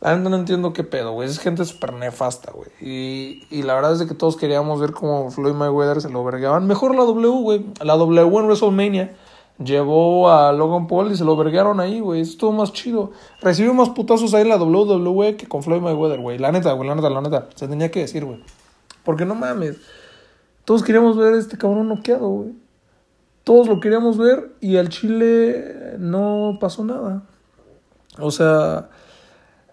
La 0.00 0.16
neta 0.16 0.30
no 0.30 0.36
entiendo 0.36 0.72
qué 0.72 0.84
pedo, 0.84 1.12
güey. 1.12 1.28
Es 1.28 1.38
gente 1.38 1.64
súper 1.66 1.92
nefasta, 1.92 2.52
güey. 2.52 2.70
Y, 2.80 3.46
y 3.50 3.62
la 3.62 3.74
verdad 3.74 3.92
es 3.92 4.08
que 4.08 4.14
todos 4.14 4.36
queríamos 4.36 4.80
ver 4.80 4.92
cómo 4.92 5.30
Floyd 5.30 5.52
Mayweather 5.52 6.00
se 6.00 6.08
lo 6.08 6.24
vergaban. 6.24 6.66
Mejor 6.66 6.94
la 6.94 7.02
W, 7.02 7.28
güey. 7.42 7.66
La 7.82 7.96
W 7.96 8.22
en 8.22 8.46
WrestleMania 8.46 9.16
llevó 9.62 10.30
a 10.30 10.52
Logan 10.52 10.86
Paul 10.86 11.12
y 11.12 11.16
se 11.16 11.24
lo 11.24 11.36
vergaron 11.36 11.80
ahí, 11.80 12.00
güey. 12.00 12.20
Estuvo 12.20 12.52
más 12.52 12.72
chido. 12.72 13.12
Recibió 13.40 13.74
más 13.74 13.90
putazos 13.90 14.34
ahí 14.34 14.42
en 14.42 14.48
la 14.48 14.56
WWE 14.56 15.36
que 15.36 15.46
con 15.46 15.62
Floyd 15.62 15.80
Mayweather, 15.80 16.20
güey. 16.20 16.38
La 16.38 16.52
neta, 16.52 16.72
güey, 16.72 16.88
la 16.88 16.94
neta, 16.94 17.10
la 17.10 17.20
neta. 17.20 17.48
Se 17.54 17.68
tenía 17.68 17.90
que 17.90 18.00
decir, 18.00 18.24
güey. 18.24 18.42
Porque 19.04 19.24
no 19.24 19.34
mames. 19.34 19.76
Todos 20.64 20.82
queríamos 20.82 21.16
ver 21.16 21.34
a 21.34 21.38
este 21.38 21.58
cabrón 21.58 21.88
noqueado, 21.88 22.28
güey. 22.28 22.54
Todos 23.44 23.68
lo 23.68 23.80
queríamos 23.80 24.18
ver 24.18 24.54
y 24.60 24.76
al 24.76 24.88
Chile 24.88 25.96
no 25.98 26.58
pasó 26.60 26.84
nada. 26.84 27.22
O 28.18 28.30
sea, 28.30 28.90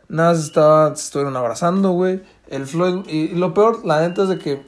nada 0.08 0.36
se 0.36 0.42
estaba, 0.42 0.96
se 0.96 1.04
estuvieron 1.04 1.36
abrazando, 1.36 1.92
güey. 1.92 2.22
El 2.48 2.66
Floyd, 2.66 3.06
y 3.08 3.30
lo 3.30 3.54
peor, 3.54 3.86
la 3.86 4.02
neta 4.08 4.24
es 4.24 4.30
de 4.30 4.38
que 4.38 4.66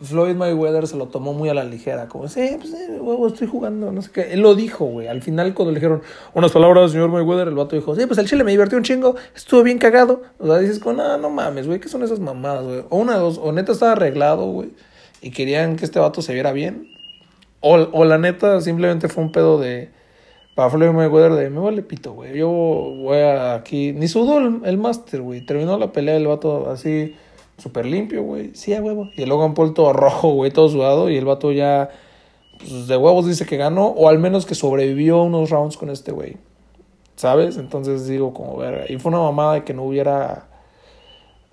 Floyd 0.00 0.36
Mayweather 0.36 0.86
se 0.86 0.96
lo 0.96 1.08
tomó 1.08 1.32
muy 1.32 1.48
a 1.48 1.54
la 1.54 1.64
ligera, 1.64 2.06
como, 2.06 2.28
sí, 2.28 2.56
pues, 2.60 2.72
eh, 2.72 3.00
huevo, 3.00 3.26
estoy 3.26 3.48
jugando, 3.48 3.90
no 3.90 4.00
sé 4.00 4.10
qué. 4.12 4.32
Él 4.32 4.40
lo 4.40 4.54
dijo, 4.54 4.84
güey. 4.84 5.08
Al 5.08 5.22
final, 5.22 5.54
cuando 5.54 5.72
le 5.72 5.80
dijeron 5.80 6.02
unas 6.34 6.52
palabras 6.52 6.92
señor 6.92 7.10
Mayweather, 7.10 7.48
el 7.48 7.54
vato 7.54 7.74
dijo, 7.74 7.96
sí, 7.96 8.06
pues 8.06 8.16
el 8.18 8.28
chile 8.28 8.44
me 8.44 8.52
divertió 8.52 8.78
un 8.78 8.84
chingo, 8.84 9.16
estuvo 9.34 9.64
bien 9.64 9.78
cagado. 9.78 10.22
O 10.38 10.46
sea, 10.46 10.58
dices, 10.58 10.78
con, 10.78 10.96
no, 10.96 11.18
no 11.18 11.30
mames, 11.30 11.66
güey, 11.66 11.80
¿qué 11.80 11.88
son 11.88 12.04
esas 12.04 12.20
mamadas, 12.20 12.64
güey? 12.64 12.84
O 12.90 12.98
una 12.98 13.16
dos, 13.16 13.38
o 13.42 13.50
neta 13.50 13.72
estaba 13.72 13.92
arreglado, 13.92 14.46
güey, 14.46 14.70
y 15.20 15.32
querían 15.32 15.74
que 15.74 15.84
este 15.84 15.98
vato 15.98 16.22
se 16.22 16.32
viera 16.32 16.52
bien. 16.52 16.96
O, 17.60 17.74
o 17.74 18.04
la 18.04 18.18
neta 18.18 18.60
simplemente 18.60 19.08
fue 19.08 19.24
un 19.24 19.32
pedo 19.32 19.58
de, 19.58 19.90
para 20.54 20.70
Floyd 20.70 20.90
Mayweather, 20.90 21.32
de, 21.32 21.50
me 21.50 21.58
vale 21.58 21.82
pito, 21.82 22.12
güey. 22.12 22.38
Yo 22.38 22.48
voy 22.48 23.18
aquí, 23.18 23.92
ni 23.94 24.06
sudó 24.06 24.38
el, 24.38 24.60
el 24.64 24.78
máster, 24.78 25.22
güey. 25.22 25.44
Terminó 25.44 25.76
la 25.76 25.90
pelea 25.90 26.16
el 26.16 26.28
vato 26.28 26.70
así 26.70 27.16
súper 27.58 27.86
limpio, 27.86 28.22
güey. 28.22 28.54
Sí, 28.54 28.72
a 28.72 28.80
huevo. 28.80 29.10
Y 29.16 29.22
el 29.22 29.28
Logan 29.28 29.54
Paul 29.54 29.74
todo 29.74 29.92
rojo, 29.92 30.32
güey, 30.32 30.50
todo 30.50 30.68
sudado. 30.68 31.10
Y 31.10 31.16
el 31.16 31.24
vato 31.24 31.52
ya, 31.52 31.90
pues, 32.58 32.86
de 32.86 32.96
huevos 32.96 33.26
dice 33.26 33.44
que 33.44 33.56
ganó, 33.56 33.88
o 33.88 34.08
al 34.08 34.18
menos 34.18 34.46
que 34.46 34.54
sobrevivió 34.54 35.22
unos 35.22 35.50
rounds 35.50 35.76
con 35.76 35.90
este 35.90 36.12
güey. 36.12 36.36
¿Sabes? 37.16 37.56
Entonces 37.56 38.06
digo, 38.06 38.32
como 38.32 38.56
verga. 38.56 38.84
Y 38.88 38.98
fue 38.98 39.10
una 39.10 39.20
mamada 39.20 39.64
que 39.64 39.74
no 39.74 39.82
hubiera, 39.82 40.46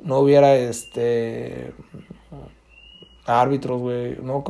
no 0.02 0.20
hubiera 0.20 0.56
este, 0.56 1.74
árbitros, 3.26 3.82
güey. 3.82 4.18
No, 4.22 4.44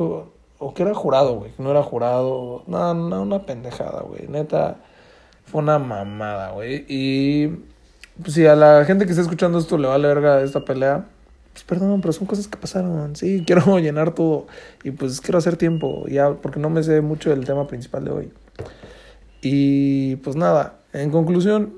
o 0.58 0.74
que 0.74 0.82
era 0.82 0.94
jurado, 0.94 1.36
güey. 1.36 1.52
No 1.58 1.70
era 1.70 1.82
jurado. 1.82 2.64
No, 2.66 2.92
no, 2.92 3.22
una 3.22 3.46
pendejada, 3.46 4.02
güey. 4.02 4.28
Neta, 4.28 4.76
fue 5.46 5.62
una 5.62 5.78
mamada, 5.78 6.50
güey. 6.50 6.84
Y, 6.86 7.48
pues 8.22 8.34
si 8.34 8.46
a 8.46 8.54
la 8.54 8.84
gente 8.84 9.06
que 9.06 9.12
está 9.12 9.22
escuchando 9.22 9.58
esto 9.58 9.78
le 9.78 9.88
va 9.88 9.94
a 9.94 9.98
verga 9.98 10.42
esta 10.42 10.60
pelea 10.60 11.06
pues 11.56 11.64
perdón, 11.64 12.02
pero 12.02 12.12
son 12.12 12.26
cosas 12.26 12.48
que 12.48 12.58
pasaron. 12.58 13.16
Sí, 13.16 13.42
quiero 13.46 13.78
llenar 13.78 14.14
todo 14.14 14.46
y 14.84 14.90
pues 14.90 15.22
quiero 15.22 15.38
hacer 15.38 15.56
tiempo 15.56 16.06
ya 16.06 16.34
porque 16.34 16.60
no 16.60 16.68
me 16.68 16.82
sé 16.82 17.00
mucho 17.00 17.30
del 17.30 17.46
tema 17.46 17.66
principal 17.66 18.04
de 18.04 18.10
hoy. 18.10 18.30
Y 19.40 20.16
pues 20.16 20.36
nada, 20.36 20.80
en 20.92 21.10
conclusión, 21.10 21.72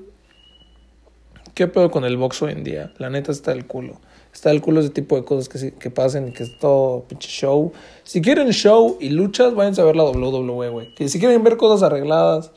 ¿qué 1.53 1.67
pedo 1.67 1.91
con 1.91 2.03
el 2.03 2.17
box 2.17 2.41
hoy 2.41 2.51
en 2.51 2.65
día? 2.65 2.91
La 2.97 3.09
neta 3.09 3.31
está 3.31 3.53
el 3.53 3.67
culo. 3.67 4.01
Está 4.33 4.51
el 4.51 4.59
culo 4.59 4.81
ese 4.81 4.89
tipo 4.89 5.15
de 5.15 5.23
cosas 5.23 5.47
que, 5.47 5.73
que 5.73 5.89
pasen 5.89 6.33
que 6.33 6.43
es 6.43 6.59
todo 6.59 7.05
pinche 7.05 7.29
show. 7.29 7.71
Si 8.03 8.21
quieren 8.21 8.49
show 8.49 8.97
y 8.99 9.11
luchas, 9.11 9.55
váyanse 9.55 9.79
a 9.79 9.85
ver 9.85 9.95
la 9.95 10.03
WWE, 10.03 10.69
güey. 10.69 10.93
Si 11.07 11.19
quieren 11.19 11.41
ver 11.41 11.55
cosas 11.55 11.83
arregladas, 11.83 12.51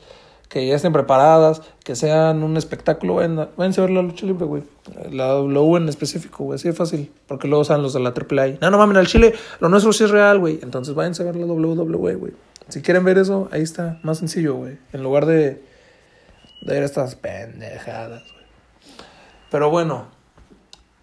que 0.53 0.67
ya 0.67 0.75
estén 0.75 0.93
preparadas, 0.93 1.63
que 1.83 1.95
sean 1.95 2.43
un 2.43 2.57
espectáculo, 2.57 3.15
vayan, 3.15 3.39
a 3.39 3.47
ver 3.57 3.89
la 3.89 4.03
lucha 4.03 4.27
libre, 4.27 4.45
güey. 4.45 4.61
La 5.09 5.29
W 5.29 5.77
en 5.77 5.89
específico, 5.89 6.43
güey, 6.43 6.57
así 6.57 6.67
de 6.67 6.75
fácil. 6.75 7.11
Porque 7.27 7.47
luego 7.47 7.63
salen 7.63 7.81
los 7.81 7.93
de 7.93 8.01
la 8.01 8.09
AAA. 8.09 8.59
No, 8.61 8.69
no 8.69 8.77
mames, 8.77 8.97
el 8.97 9.07
Chile, 9.07 9.33
lo 9.59 9.69
nuestro 9.69 9.91
sí 9.93 10.03
es 10.03 10.11
real, 10.11 10.37
güey. 10.37 10.59
Entonces 10.61 10.93
váyanse 10.93 11.23
a 11.23 11.25
ver 11.25 11.37
la 11.37 11.47
WWE, 11.47 12.13
güey. 12.13 12.33
Si 12.67 12.83
quieren 12.83 13.03
ver 13.03 13.17
eso, 13.17 13.49
ahí 13.51 13.63
está, 13.63 13.99
más 14.03 14.19
sencillo, 14.19 14.53
güey. 14.53 14.77
En 14.91 15.01
lugar 15.01 15.25
de, 15.25 15.63
de 16.61 16.73
ver 16.73 16.83
estas 16.83 17.15
pendejadas, 17.15 18.21
güey. 18.21 18.45
Pero 19.49 19.71
bueno, 19.71 20.05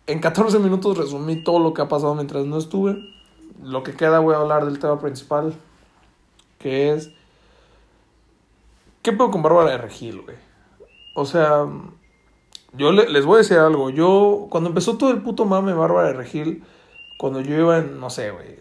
en 0.06 0.20
14 0.20 0.60
minutos 0.60 0.96
resumí 0.96 1.42
todo 1.42 1.58
lo 1.58 1.74
que 1.74 1.82
ha 1.82 1.88
pasado 1.88 2.14
mientras 2.14 2.46
no 2.46 2.56
estuve. 2.56 3.00
Lo 3.64 3.82
que 3.82 3.94
queda, 3.94 4.20
voy 4.20 4.36
a 4.36 4.38
hablar 4.38 4.64
del 4.64 4.78
tema 4.78 5.00
principal, 5.00 5.54
que 6.60 6.92
es 6.92 7.10
¿Qué 9.02 9.12
puedo 9.12 9.30
con 9.30 9.42
Bárbara 9.42 9.70
de 9.70 9.78
Regil, 9.78 10.20
güey? 10.20 10.36
O 11.14 11.24
sea, 11.24 11.66
yo 12.74 12.92
les 12.92 13.24
voy 13.24 13.36
a 13.36 13.38
decir 13.38 13.56
algo. 13.56 13.88
Yo, 13.88 14.46
cuando 14.50 14.68
empezó 14.68 14.98
todo 14.98 15.10
el 15.10 15.22
puto 15.22 15.46
mame 15.46 15.72
Bárbara 15.72 16.08
de 16.08 16.14
Regil, 16.14 16.64
cuando 17.18 17.40
yo 17.40 17.58
iba 17.58 17.78
en, 17.78 17.98
no 17.98 18.10
sé, 18.10 18.30
güey, 18.30 18.58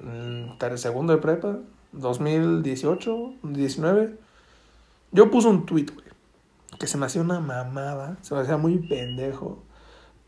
en 0.00 0.78
segundo 0.78 1.14
de 1.14 1.22
prepa, 1.22 1.58
2018, 1.92 3.34
19, 3.42 4.18
yo 5.12 5.30
puse 5.30 5.48
un 5.48 5.64
tweet, 5.64 5.86
güey, 5.94 6.06
que 6.78 6.86
se 6.86 6.98
me 6.98 7.06
hacía 7.06 7.22
una 7.22 7.40
mamada, 7.40 8.18
se 8.20 8.34
me 8.34 8.40
hacía 8.40 8.58
muy 8.58 8.78
pendejo. 8.78 9.62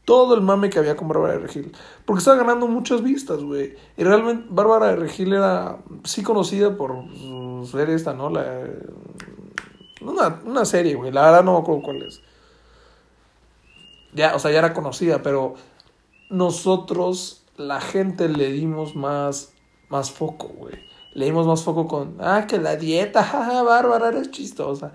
todo 0.07 0.35
el 0.35 0.41
mame 0.41 0.71
que 0.71 0.79
había 0.79 0.97
con 0.97 1.09
Bárbara 1.09 1.35
de 1.35 1.41
Regil. 1.41 1.73
Porque 2.05 2.21
estaba 2.21 2.37
ganando 2.37 2.69
muchas 2.69 3.03
vistas, 3.03 3.43
güey. 3.43 3.75
Y 3.97 4.05
realmente 4.05 4.47
Bárbara 4.49 4.87
de 4.87 4.97
Regil 4.97 5.35
era 5.35 5.79
sí 6.05 6.23
conocida 6.23 6.77
por 6.77 7.05
su 7.13 7.79
esta, 7.81 8.15
¿no? 8.15 8.31
La, 8.31 8.63
una, 10.01 10.41
una 10.45 10.65
serie, 10.65 10.95
güey. 10.95 11.13
La 11.13 11.23
verdad 11.23 11.45
no 11.45 11.55
me 11.55 11.59
acuerdo 11.59 11.83
cuál 11.83 12.03
es. 12.03 12.21
Ya, 14.13 14.35
o 14.35 14.39
sea, 14.39 14.51
ya 14.51 14.59
era 14.59 14.73
conocida, 14.73 15.23
pero 15.23 15.55
nosotros, 16.31 17.45
la 17.57 17.81
gente, 17.81 18.29
le 18.29 18.51
dimos 18.51 18.97
más, 18.97 19.53
más 19.89 20.11
foco, 20.11 20.49
güey. 20.49 20.75
Le 21.15 21.27
dimos 21.27 21.47
más 21.47 21.63
foco 21.63 21.87
con, 21.87 22.17
ah, 22.21 22.47
que 22.49 22.59
la 22.59 22.77
dieta, 22.77 23.23
jaja, 23.25 23.63
Bárbara, 23.63 24.09
eres 24.09 24.31
chistosa. 24.31 24.93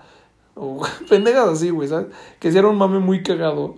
O 0.54 0.82
pendejas 1.08 1.48
así, 1.48 1.70
güey, 1.70 1.88
¿sabes? 1.88 2.08
Que 2.38 2.52
si 2.52 2.58
era 2.58 2.68
un 2.68 2.76
mame 2.76 2.98
muy 2.98 3.22
cagado. 3.22 3.76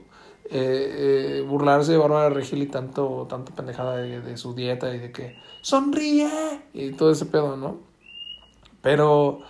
Eh, 0.50 1.38
eh, 1.40 1.44
burlarse 1.48 1.92
de 1.92 1.98
Bárbara 1.98 2.28
Regil 2.28 2.62
y 2.62 2.66
tanto, 2.66 3.26
tanto 3.30 3.54
pendejada 3.54 3.96
de, 3.96 4.20
de, 4.20 4.36
su 4.36 4.54
dieta 4.54 4.94
y 4.94 4.98
de 4.98 5.10
que 5.10 5.38
sonríe 5.62 6.28
y 6.74 6.92
todo 6.92 7.10
ese 7.10 7.24
pedo, 7.24 7.56
¿no? 7.56 7.78
Pero, 8.82 9.40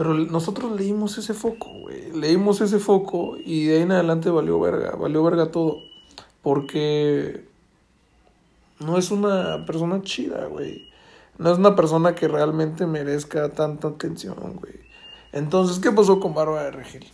pero 0.00 0.14
nosotros 0.14 0.72
leímos 0.72 1.18
ese 1.18 1.34
foco, 1.34 1.68
güey. 1.82 2.10
Leímos 2.12 2.62
ese 2.62 2.78
foco 2.78 3.36
y 3.44 3.66
de 3.66 3.76
ahí 3.76 3.82
en 3.82 3.92
adelante 3.92 4.30
valió 4.30 4.58
verga, 4.58 4.96
valió 4.96 5.22
verga 5.22 5.50
todo. 5.50 5.76
Porque 6.40 7.44
no 8.78 8.96
es 8.96 9.10
una 9.10 9.66
persona 9.66 10.00
chida, 10.00 10.46
güey. 10.46 10.88
No 11.36 11.52
es 11.52 11.58
una 11.58 11.76
persona 11.76 12.14
que 12.14 12.28
realmente 12.28 12.86
merezca 12.86 13.50
tanta 13.50 13.88
atención, 13.88 14.56
güey. 14.58 14.72
Entonces, 15.32 15.78
¿qué 15.80 15.92
pasó 15.92 16.18
con 16.18 16.32
Bárbara 16.32 16.62
de 16.62 16.70
Regil? 16.70 17.06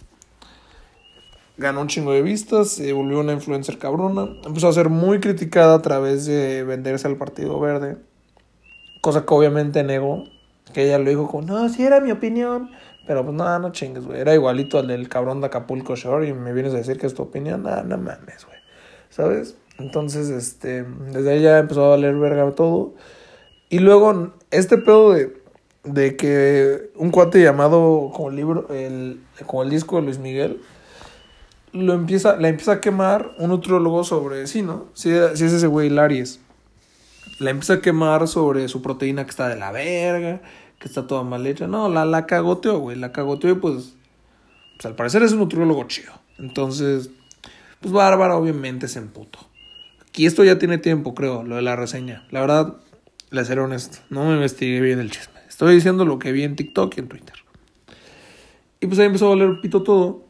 ganó 1.57 1.81
un 1.81 1.89
chingo 1.89 2.13
de 2.13 2.23
vistas, 2.23 2.69
se 2.69 2.93
volvió 2.93 3.19
una 3.19 3.33
influencer 3.33 3.79
cabrona, 3.79 4.29
empezó 4.45 4.69
a 4.69 4.73
ser 4.73 4.91
muy 4.91 5.19
criticada 5.19 5.75
a 5.75 5.83
través 5.83 6.25
de 6.27 6.63
venderse 6.63 7.09
al 7.09 7.17
Partido 7.17 7.59
Verde, 7.59 7.97
cosa 9.01 9.27
que 9.27 9.35
obviamente 9.35 9.83
negó, 9.83 10.29
que 10.77 10.85
ella 10.85 10.99
lo 10.99 11.09
dijo 11.09 11.27
como, 11.27 11.47
no, 11.47 11.71
sí 11.71 11.87
era 11.87 12.01
mi 12.01 12.11
opinión, 12.11 12.71
pero 13.07 13.25
pues 13.25 13.35
nada, 13.35 13.59
no, 13.59 13.73
chingues, 13.73 14.05
güey, 14.05 14.21
era 14.21 14.35
igualito 14.35 14.79
al 14.79 14.89
del 14.89 15.09
cabrón 15.09 15.41
de 15.41 15.47
Acapulco 15.47 15.97
Shore 15.97 16.29
y 16.29 16.35
me 16.35 16.53
vienes 16.53 16.75
a 16.75 16.77
decir 16.77 16.99
que 16.99 17.07
es 17.07 17.15
tu 17.15 17.23
opinión, 17.23 17.63
nada, 17.63 17.83
no 17.83 17.97
mames, 17.97 18.45
güey, 18.45 18.59
¿sabes? 19.09 19.57
Entonces, 19.79 20.29
este, 20.29 20.83
desde 20.83 21.31
ahí 21.31 21.41
ya 21.41 21.61
empezó 21.61 21.87
a 21.87 21.89
valer 21.89 22.15
verga 22.17 22.55
todo, 22.55 22.93
y 23.71 23.79
luego 23.79 24.35
este 24.51 24.77
pedo 24.77 25.15
de, 25.15 25.41
de 25.85 26.15
que 26.15 26.91
un 26.95 27.11
cuate 27.11 27.43
llamado 27.43 28.11
como 28.15 28.29
el 28.29 28.37
libro, 28.37 28.69
el, 28.69 29.23
como 29.47 29.63
el 29.63 29.71
disco 29.71 29.97
de 29.97 30.03
Luis 30.03 30.19
Miguel, 30.19 30.61
lo 31.73 31.95
empieza, 31.95 32.37
la 32.37 32.49
empieza 32.49 32.73
a 32.73 32.81
quemar 32.83 33.33
un 33.39 33.49
nutriólogo 33.49 34.05
sobre, 34.05 34.47
sí, 34.47 34.61
¿no? 34.61 34.89
Si, 34.93 35.09
es 35.09 35.41
ese 35.41 35.67
güey 35.69 35.89
Laries. 35.89 36.41
La 37.39 37.49
empieza 37.49 37.75
a 37.75 37.81
quemar 37.81 38.29
sobre 38.29 38.69
su 38.69 38.83
proteína 38.83 39.25
que 39.25 39.31
está 39.31 39.49
de 39.49 39.57
la 39.57 39.73
verga, 39.73 40.43
que 40.79 40.89
está 40.89 41.07
toda 41.07 41.23
mal 41.23 41.47
hecha. 41.47 41.67
No, 41.67 41.89
la, 41.89 42.05
la 42.05 42.27
cagoteó, 42.27 42.79
güey. 42.79 42.97
La 42.97 43.13
cagoteó 43.13 43.51
y 43.51 43.55
pues, 43.55 43.95
pues 44.77 44.87
al 44.87 44.95
parecer 44.95 45.23
es 45.23 45.33
un 45.33 45.41
nutriólogo 45.41 45.85
chido. 45.85 46.13
Entonces, 46.39 47.11
pues 47.81 47.93
Bárbara 47.93 48.37
obviamente 48.37 48.89
se 48.89 48.99
emputó. 48.99 49.39
Aquí 50.09 50.27
esto 50.27 50.45
ya 50.45 50.59
tiene 50.59 50.79
tiempo, 50.79 51.15
creo, 51.15 51.43
lo 51.43 51.57
de 51.57 51.63
la 51.63 51.77
reseña. 51.77 52.27
La 52.31 52.41
verdad, 52.41 52.77
le 53.31 53.45
seré 53.45 53.61
honesto, 53.61 53.99
no 54.09 54.25
me 54.25 54.35
investigué 54.35 54.81
bien 54.81 54.99
el 54.99 55.11
chisme. 55.11 55.41
Estoy 55.49 55.75
diciendo 55.75 56.05
lo 56.05 56.19
que 56.19 56.33
vi 56.33 56.43
en 56.43 56.57
TikTok 56.57 56.97
y 56.97 57.01
en 57.01 57.09
Twitter. 57.09 57.35
Y 58.81 58.87
pues 58.87 58.99
ahí 58.99 59.07
empezó 59.07 59.27
a 59.27 59.31
valer 59.31 59.61
pito 59.61 59.83
todo. 59.83 60.27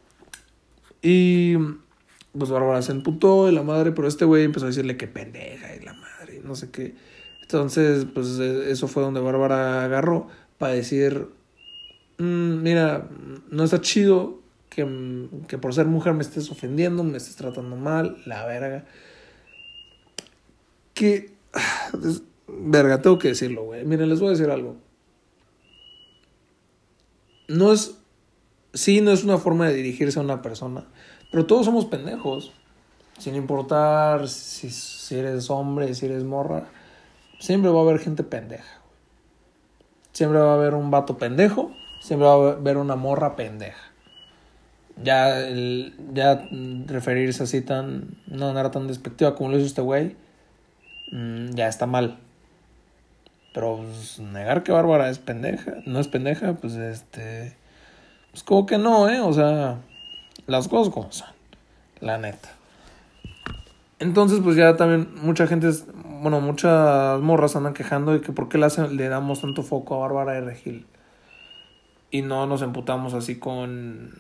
Y 1.03 1.57
pues 2.37 2.51
Bárbara 2.51 2.83
se 2.83 2.93
emputó 2.93 3.47
de 3.47 3.53
la 3.53 3.63
madre, 3.63 3.93
pero 3.93 4.09
este 4.09 4.25
güey 4.25 4.45
empezó 4.45 4.67
a 4.67 4.69
decirle 4.69 4.97
que 4.97 5.07
pendeja 5.07 5.75
y 5.75 5.85
la 5.85 5.95
madre, 5.95 6.41
no 6.45 6.55
sé 6.55 6.71
qué. 6.71 6.95
Entonces, 7.47 8.07
pues 8.13 8.39
e, 8.41 8.71
eso 8.71 8.89
fue 8.89 9.03
donde 9.03 9.21
Bárbara 9.21 9.85
agarró 9.85 10.27
para 10.59 10.73
decir, 10.73 11.29
mm, 12.19 12.63
mira, 12.63 13.09
no 13.51 13.63
está 13.63 13.81
chido 13.81 14.41
que, 14.69 15.29
que, 15.47 15.57
por 15.57 15.73
ser 15.73 15.87
mujer 15.87 16.15
me 16.15 16.23
estés 16.23 16.51
ofendiendo, 16.51 17.05
me 17.05 17.19
estés 17.19 17.37
tratando 17.37 17.77
mal, 17.77 18.17
la 18.27 18.45
verga. 18.47 18.85
Que, 20.93 21.31
verga, 22.49 23.01
tengo 23.01 23.19
que 23.19 23.29
decirlo, 23.29 23.65
güey. 23.65 23.85
Miren, 23.85 24.09
les 24.09 24.19
voy 24.19 24.29
a 24.29 24.31
decir 24.33 24.51
algo. 24.51 24.77
No 27.49 27.73
es 27.73 27.97
sí, 28.77 29.01
no 29.01 29.11
es 29.11 29.25
una 29.25 29.39
forma 29.39 29.69
de 29.69 29.75
dirigirse 29.75 30.19
a 30.19 30.23
una 30.23 30.43
persona, 30.43 30.85
pero 31.31 31.47
todos 31.47 31.67
somos 31.67 31.87
pendejos. 31.87 32.53
Sin 33.19 33.35
importar 33.35 34.29
si, 34.29 34.69
si 34.69 35.15
eres 35.15 35.49
hombre, 35.49 35.95
si 35.95 36.05
eres 36.05 36.23
morra, 36.23 36.69
siempre 37.39 37.71
va 37.71 37.81
a 37.81 37.83
haber 37.83 37.99
gente 37.99 38.23
pendeja. 38.23 38.81
Siempre 40.13 40.39
va 40.39 40.53
a 40.53 40.55
haber 40.55 40.75
un 40.75 40.91
vato 40.91 41.19
pendejo, 41.19 41.73
siempre 42.01 42.27
va 42.27 42.35
a 42.35 42.53
haber 42.53 42.77
una 42.79 42.97
morra 42.97 43.37
pendeja. 43.37 43.83
Ya, 45.03 45.41
el, 45.41 45.95
ya 46.15 46.49
referirse 46.87 47.43
así 47.43 47.61
tan, 47.61 48.17
no 48.27 48.59
era 48.59 48.71
tan 48.71 48.87
despectiva 48.87 49.35
como 49.35 49.51
lo 49.51 49.59
hizo 49.59 49.67
este 49.67 49.83
güey, 49.83 50.17
mm, 51.13 51.51
ya 51.51 51.69
está 51.69 51.87
mal. 51.87 52.19
Pero 53.53 53.77
pues, 53.77 54.19
negar 54.19 54.63
que 54.63 54.73
Bárbara 54.73 55.11
es 55.11 55.19
pendeja, 55.19 55.75
no 55.85 56.01
es 56.01 56.09
pendeja, 56.09 56.55
pues 56.55 56.75
este 56.75 57.57
pues 58.37 58.45
como 58.45 58.67
que 58.67 58.77
no, 58.77 59.09
¿eh? 59.09 59.19
O 59.21 59.33
sea, 59.33 59.79
las 60.47 60.69
cosas 60.69 60.93
como 60.93 61.11
son, 61.11 61.29
la 62.01 62.19
neta. 62.19 62.51
Entonces, 63.99 64.41
pues 64.45 64.57
ya 64.57 64.77
también 64.77 65.09
mucha 65.23 65.47
gente, 65.47 65.71
bueno, 66.21 66.41
muchas 66.41 67.21
morras 67.21 67.57
andan 67.57 67.75
quejando 67.75 68.13
de 68.13 68.21
que 68.21 68.33
por 68.33 68.49
qué 68.49 68.59
le, 68.59 68.69
le 68.91 69.09
damos 69.09 69.41
tanto 69.41 69.63
foco 69.63 69.95
a 69.97 69.99
Bárbara 69.99 70.33
de 70.33 70.41
Regil. 70.43 70.87
Y 72.11 72.23
no 72.23 72.47
nos 72.47 72.63
emputamos 72.63 73.15
así 73.15 73.39
con 73.39 74.13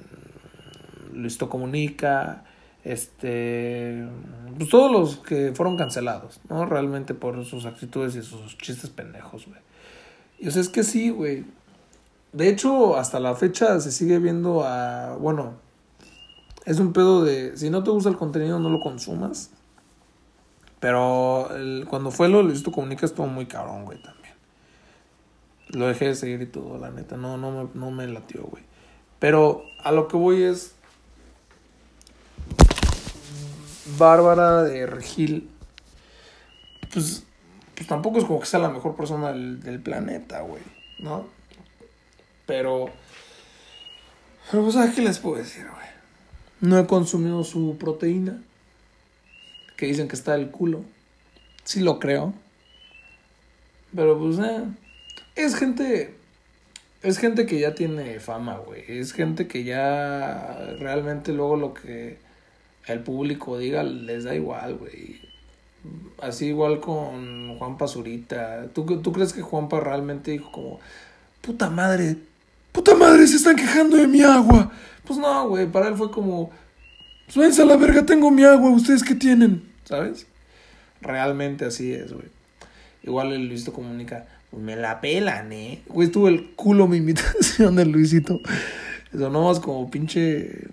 Listo 1.14 1.48
Comunica, 1.48 2.44
este, 2.84 4.06
pues 4.56 4.70
todos 4.70 4.92
los 4.92 5.16
que 5.16 5.52
fueron 5.54 5.76
cancelados, 5.76 6.40
¿no? 6.48 6.66
Realmente 6.66 7.14
por 7.14 7.44
sus 7.44 7.66
actitudes 7.66 8.14
y 8.14 8.22
sus 8.22 8.56
chistes 8.58 8.90
pendejos, 8.90 9.46
güey. 9.46 9.60
Y 10.38 10.48
o 10.48 10.50
sea, 10.50 10.62
es 10.62 10.68
que 10.68 10.84
sí, 10.84 11.10
güey. 11.10 11.44
De 12.32 12.48
hecho, 12.48 12.96
hasta 12.96 13.18
la 13.18 13.34
fecha 13.34 13.80
se 13.80 13.90
sigue 13.90 14.18
viendo 14.18 14.64
a. 14.64 15.16
Bueno, 15.16 15.54
es 16.64 16.78
un 16.78 16.92
pedo 16.92 17.24
de. 17.24 17.56
Si 17.56 17.70
no 17.70 17.82
te 17.82 17.90
gusta 17.90 18.08
el 18.08 18.16
contenido, 18.16 18.58
no 18.60 18.68
lo 18.68 18.80
consumas. 18.80 19.50
Pero 20.80 21.48
cuando 21.88 22.10
fue 22.10 22.28
lo 22.28 22.38
de 22.38 22.44
Luisito 22.44 22.70
Comunica 22.70 23.06
estuvo 23.06 23.26
muy 23.26 23.46
cabrón, 23.46 23.84
güey, 23.84 23.98
también. 23.98 24.34
Lo 25.68 25.86
dejé 25.88 26.06
de 26.06 26.14
seguir 26.14 26.42
y 26.42 26.46
todo, 26.46 26.78
la 26.78 26.90
neta. 26.90 27.16
No, 27.16 27.36
no, 27.36 27.50
me, 27.50 27.68
no 27.74 27.90
me 27.90 28.06
latió, 28.06 28.42
güey. 28.44 28.62
Pero 29.18 29.64
a 29.82 29.92
lo 29.92 30.08
que 30.08 30.16
voy 30.16 30.42
es. 30.42 30.74
Bárbara 33.98 34.62
de 34.62 34.86
Regil. 34.86 35.48
Pues, 36.92 37.24
pues 37.74 37.88
tampoco 37.88 38.18
es 38.18 38.24
como 38.24 38.40
que 38.40 38.46
sea 38.46 38.60
la 38.60 38.68
mejor 38.68 38.94
persona 38.96 39.28
del, 39.32 39.60
del 39.60 39.80
planeta, 39.80 40.40
güey. 40.42 40.62
¿No? 40.98 41.26
Pero. 42.46 42.86
Pero, 44.50 44.62
pues, 44.62 44.74
¿sabes 44.74 44.94
qué 44.94 45.02
les 45.02 45.18
puedo 45.18 45.36
decir, 45.36 45.64
güey? 45.64 45.86
No 46.60 46.78
he 46.78 46.86
consumido 46.86 47.42
su 47.42 47.76
proteína. 47.78 48.42
Que 49.76 49.86
dicen 49.86 50.08
que 50.08 50.16
está 50.16 50.32
del 50.32 50.50
culo. 50.50 50.84
Sí 51.64 51.80
lo 51.80 51.98
creo. 51.98 52.34
Pero, 53.94 54.18
pues, 54.18 54.38
eh. 54.38 54.64
Es 55.34 55.54
gente. 55.54 56.14
Es 57.02 57.18
gente 57.18 57.46
que 57.46 57.60
ya 57.60 57.74
tiene 57.74 58.18
fama, 58.20 58.56
güey. 58.56 58.84
Es 58.88 59.12
gente 59.12 59.46
que 59.46 59.64
ya 59.64 60.74
realmente 60.78 61.32
luego 61.32 61.56
lo 61.56 61.74
que 61.74 62.18
el 62.86 63.00
público 63.00 63.58
diga 63.58 63.82
les 63.82 64.24
da 64.24 64.34
igual, 64.34 64.76
güey. 64.76 65.20
Así 66.20 66.46
igual 66.46 66.80
con 66.80 67.58
Juan 67.58 67.78
Pazurita. 67.78 68.68
¿Tú, 68.72 68.84
¿Tú 69.02 69.12
crees 69.12 69.32
que 69.32 69.42
Juanpa 69.42 69.78
realmente 69.80 70.32
dijo 70.32 70.50
como, 70.50 70.80
puta 71.42 71.70
madre, 71.70 72.16
puta 72.72 72.94
madre, 72.94 73.26
se 73.26 73.36
están 73.36 73.56
quejando 73.56 73.96
de 73.96 74.06
mi 74.06 74.22
agua. 74.22 74.72
Pues 75.04 75.18
no, 75.18 75.48
güey, 75.48 75.66
para 75.70 75.88
él 75.88 75.94
fue 75.94 76.10
como, 76.10 76.50
pues 77.34 77.58
a 77.58 77.64
la 77.64 77.76
verga, 77.76 78.06
tengo 78.06 78.30
mi 78.30 78.44
agua, 78.44 78.70
¿ustedes 78.70 79.02
qué 79.02 79.14
tienen? 79.14 79.62
¿Sabes? 79.84 80.26
Realmente 81.00 81.64
así 81.64 81.92
es, 81.92 82.12
güey. 82.12 82.26
Igual 83.02 83.32
el 83.32 83.48
Luisito 83.48 83.72
comunica, 83.72 84.26
pues 84.50 84.62
me 84.62 84.76
la 84.76 85.00
pelan, 85.00 85.52
¿eh? 85.52 85.82
Güey, 85.86 86.08
estuvo 86.08 86.28
el 86.28 86.50
culo 86.54 86.88
mi 86.88 86.96
imitación 86.98 87.76
del 87.76 87.90
Luisito. 87.90 88.40
Más 89.12 89.60
como 89.60 89.90
pinche 89.90 90.68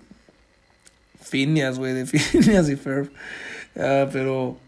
Finias, 1.20 1.78
güey, 1.78 1.94
de 1.94 2.06
Finias 2.06 2.68
y 2.68 2.76
Ferb. 2.76 3.10
Ah, 3.76 4.08
pero... 4.12 4.58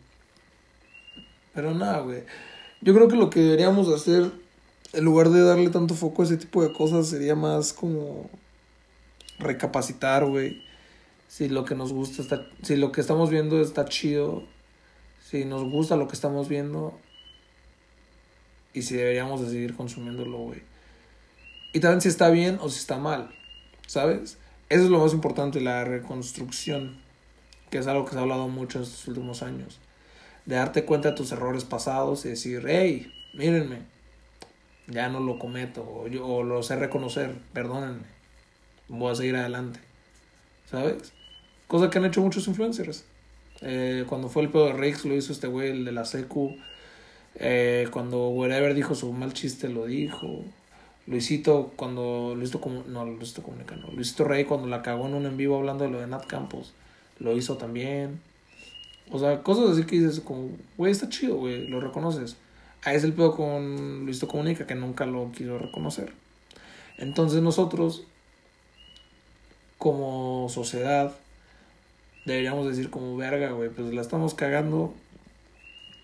Pero 1.54 1.74
nada, 1.74 2.00
güey. 2.00 2.22
Yo 2.82 2.94
creo 2.94 3.08
que 3.08 3.16
lo 3.16 3.30
que 3.30 3.40
deberíamos 3.40 3.88
hacer 3.88 4.30
en 4.96 5.04
lugar 5.04 5.28
de 5.30 5.42
darle 5.42 5.70
tanto 5.70 5.94
foco 5.94 6.22
a 6.22 6.24
ese 6.24 6.36
tipo 6.36 6.62
de 6.62 6.72
cosas, 6.72 7.08
sería 7.08 7.34
más 7.34 7.72
como 7.72 8.30
recapacitar, 9.38 10.24
güey. 10.24 10.62
Si 11.36 11.50
lo 11.50 11.66
que 11.66 11.74
nos 11.74 11.92
gusta 11.92 12.22
está, 12.22 12.46
si 12.62 12.76
lo 12.76 12.92
que 12.92 13.02
estamos 13.02 13.28
viendo 13.28 13.60
está 13.60 13.84
chido, 13.84 14.44
si 15.22 15.44
nos 15.44 15.70
gusta 15.70 15.94
lo 15.94 16.08
que 16.08 16.14
estamos 16.14 16.48
viendo 16.48 16.98
y 18.72 18.80
si 18.80 18.96
deberíamos 18.96 19.42
de 19.42 19.50
seguir 19.50 19.76
consumiéndolo, 19.76 20.38
güey. 20.38 20.62
Y 21.74 21.80
también 21.80 22.00
si 22.00 22.08
está 22.08 22.30
bien 22.30 22.58
o 22.62 22.70
si 22.70 22.78
está 22.78 22.96
mal, 22.96 23.34
¿sabes? 23.86 24.38
Eso 24.70 24.84
es 24.84 24.88
lo 24.88 24.98
más 24.98 25.12
importante, 25.12 25.60
la 25.60 25.84
reconstrucción, 25.84 26.96
que 27.68 27.76
es 27.76 27.86
algo 27.86 28.06
que 28.06 28.12
se 28.12 28.16
ha 28.16 28.22
hablado 28.22 28.48
mucho 28.48 28.78
en 28.78 28.84
estos 28.84 29.06
últimos 29.06 29.42
años. 29.42 29.78
De 30.46 30.54
darte 30.54 30.86
cuenta 30.86 31.10
de 31.10 31.16
tus 31.16 31.32
errores 31.32 31.64
pasados 31.64 32.24
y 32.24 32.30
decir, 32.30 32.64
hey, 32.66 33.12
mírenme, 33.34 33.80
ya 34.86 35.10
no 35.10 35.20
lo 35.20 35.38
cometo, 35.38 35.82
o, 35.82 36.08
yo, 36.08 36.26
o 36.26 36.42
lo 36.42 36.62
sé 36.62 36.76
reconocer, 36.76 37.34
perdónenme, 37.52 38.06
voy 38.88 39.12
a 39.12 39.16
seguir 39.16 39.36
adelante, 39.36 39.80
¿sabes? 40.70 41.12
Cosa 41.68 41.90
que 41.90 41.98
han 41.98 42.04
hecho 42.04 42.20
muchos 42.20 42.46
influencers. 42.48 43.04
Eh, 43.62 44.04
cuando 44.08 44.28
fue 44.28 44.42
el 44.42 44.50
pedo 44.50 44.66
de 44.66 44.72
Rix, 44.74 45.04
lo 45.04 45.14
hizo 45.14 45.32
este 45.32 45.46
güey, 45.46 45.70
el 45.70 45.84
de 45.84 45.92
la 45.92 46.04
secu. 46.04 46.56
Eh, 47.36 47.88
cuando 47.90 48.28
Wherever 48.28 48.74
dijo 48.74 48.94
su 48.94 49.12
mal 49.12 49.32
chiste, 49.32 49.68
lo 49.68 49.86
dijo. 49.86 50.44
Luisito, 51.06 51.72
cuando. 51.76 52.34
Luisito, 52.36 52.60
no, 52.88 53.04
Luisito 53.04 53.42
Comunica, 53.42 53.76
no. 53.76 53.88
Luisito 53.92 54.24
Rey, 54.24 54.44
cuando 54.44 54.68
la 54.68 54.82
cagó 54.82 55.06
en 55.06 55.14
un 55.14 55.26
en 55.26 55.36
vivo 55.36 55.56
hablando 55.56 55.84
de 55.84 55.90
lo 55.90 56.00
de 56.00 56.06
Nat 56.06 56.26
Campos, 56.26 56.72
lo 57.18 57.36
hizo 57.36 57.56
también. 57.56 58.20
O 59.10 59.18
sea, 59.18 59.42
cosas 59.42 59.70
así 59.70 59.84
que 59.84 59.96
dices, 59.96 60.20
como, 60.20 60.50
güey, 60.76 60.90
está 60.90 61.08
chido, 61.08 61.36
güey, 61.36 61.68
lo 61.68 61.80
reconoces. 61.80 62.36
Ahí 62.82 62.96
es 62.96 63.04
el 63.04 63.12
pedo 63.12 63.36
con 63.36 64.04
Luisito 64.04 64.28
Comunica, 64.28 64.66
que 64.66 64.74
nunca 64.74 65.06
lo 65.06 65.30
quiso 65.32 65.58
reconocer. 65.58 66.12
Entonces, 66.98 67.42
nosotros, 67.42 68.04
como 69.78 70.48
sociedad, 70.48 71.14
deberíamos 72.26 72.66
decir 72.66 72.90
como 72.90 73.16
verga, 73.16 73.52
güey, 73.52 73.70
pues 73.70 73.94
la 73.94 74.02
estamos 74.02 74.34
cagando. 74.34 74.92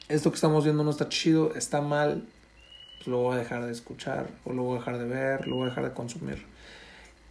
Esto 0.08 0.30
que 0.30 0.36
estamos 0.36 0.64
viendo 0.64 0.84
no 0.84 0.90
está 0.90 1.08
chido, 1.08 1.54
está 1.54 1.82
mal. 1.82 2.24
Pues 2.98 3.08
lo 3.08 3.18
voy 3.18 3.34
a 3.34 3.38
dejar 3.38 3.66
de 3.66 3.72
escuchar, 3.72 4.28
o 4.44 4.52
lo 4.52 4.62
voy 4.62 4.76
a 4.76 4.78
dejar 4.78 4.98
de 4.98 5.04
ver, 5.04 5.48
lo 5.48 5.56
voy 5.56 5.66
a 5.66 5.68
dejar 5.70 5.84
de 5.84 5.92
consumir. 5.92 6.46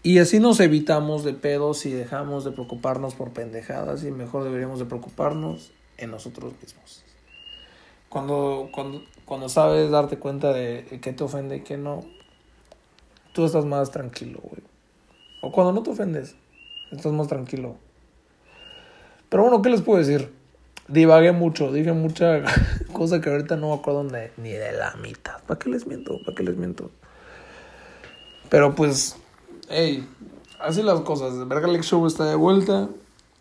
Y 0.04 0.18
así 0.18 0.40
nos 0.40 0.60
evitamos 0.60 1.24
de 1.24 1.34
pedos 1.34 1.86
y 1.86 1.92
dejamos 1.92 2.44
de 2.44 2.52
preocuparnos 2.52 3.16
por 3.16 3.32
pendejadas 3.32 4.04
y 4.04 4.12
mejor 4.12 4.44
deberíamos 4.44 4.80
de 4.80 4.86
preocuparnos 4.86 5.72
en 5.98 6.12
nosotros 6.12 6.54
mismos. 6.62 7.04
Cuando, 8.10 8.70
cuando, 8.74 9.04
cuando 9.24 9.48
sabes 9.48 9.90
darte 9.90 10.18
cuenta 10.18 10.52
de 10.52 11.00
qué 11.02 11.14
te 11.14 11.24
ofende 11.24 11.58
y 11.58 11.62
qué 11.62 11.78
no, 11.78 12.04
tú 13.32 13.46
estás 13.46 13.64
más 13.64 13.92
tranquilo, 13.92 14.40
güey. 14.42 14.64
O 15.42 15.52
cuando 15.52 15.72
no 15.72 15.84
te 15.84 15.92
ofendes, 15.92 16.36
estás 16.92 17.14
más 17.14 17.28
tranquilo. 17.28 17.78
Pero 19.32 19.44
bueno, 19.44 19.62
¿qué 19.62 19.70
les 19.70 19.82
puedo 19.82 19.98
decir? 19.98 20.30
Divagué 20.90 21.32
mucho, 21.32 21.72
dije 21.72 21.94
mucha 21.94 22.42
cosa 22.92 23.22
que 23.22 23.30
ahorita 23.30 23.56
no 23.56 23.70
me 23.70 23.76
acuerdo 23.76 24.04
ni 24.04 24.50
de 24.50 24.74
la 24.74 24.94
mitad. 24.96 25.42
¿Para 25.48 25.58
qué 25.58 25.70
les 25.70 25.88
miento? 25.88 26.20
¿Para 26.26 26.36
qué 26.36 26.44
les 26.44 26.58
miento? 26.58 26.92
Pero 28.50 28.76
pues, 28.76 29.16
hey, 29.70 30.06
así 30.60 30.84
las 30.84 31.00
cosas. 31.00 31.48
Verga 31.48 31.70
Lex 31.70 31.86
Show 31.86 32.06
está 32.08 32.26
de 32.26 32.36
vuelta. 32.36 32.90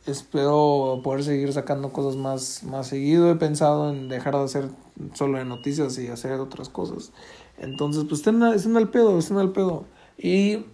Espero 0.06 1.00
poder 1.02 1.24
seguir 1.24 1.52
sacando 1.52 1.92
cosas 1.92 2.14
más, 2.14 2.62
más 2.62 2.86
seguido. 2.86 3.28
He 3.28 3.34
pensado 3.34 3.90
en 3.90 4.08
dejar 4.08 4.36
de 4.36 4.44
hacer 4.44 4.68
solo 5.14 5.38
de 5.38 5.44
noticias 5.44 5.98
y 5.98 6.06
hacer 6.06 6.38
otras 6.38 6.68
cosas. 6.68 7.10
Entonces, 7.58 8.04
pues 8.04 8.20
estén, 8.20 8.40
estén 8.44 8.76
al 8.76 8.90
pedo, 8.90 9.18
estén 9.18 9.38
al 9.38 9.50
pedo. 9.50 9.86
Y 10.16 10.66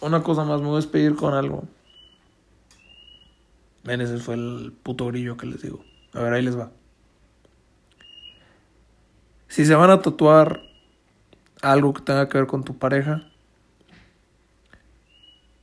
una 0.00 0.24
cosa 0.24 0.42
más, 0.42 0.60
me 0.60 0.66
voy 0.66 0.78
a 0.78 0.80
despedir 0.80 1.14
con 1.14 1.34
algo. 1.34 1.62
Ven, 3.84 4.00
ese 4.00 4.18
fue 4.18 4.34
el 4.34 4.72
puto 4.82 5.06
grillo 5.06 5.36
que 5.36 5.46
les 5.46 5.62
digo. 5.62 5.84
A 6.12 6.20
ver, 6.20 6.32
ahí 6.32 6.42
les 6.42 6.58
va. 6.58 6.70
Si 9.48 9.64
se 9.64 9.74
van 9.74 9.90
a 9.90 10.02
tatuar 10.02 10.62
algo 11.62 11.94
que 11.94 12.02
tenga 12.02 12.28
que 12.28 12.38
ver 12.38 12.46
con 12.46 12.64
tu 12.64 12.76
pareja, 12.76 13.22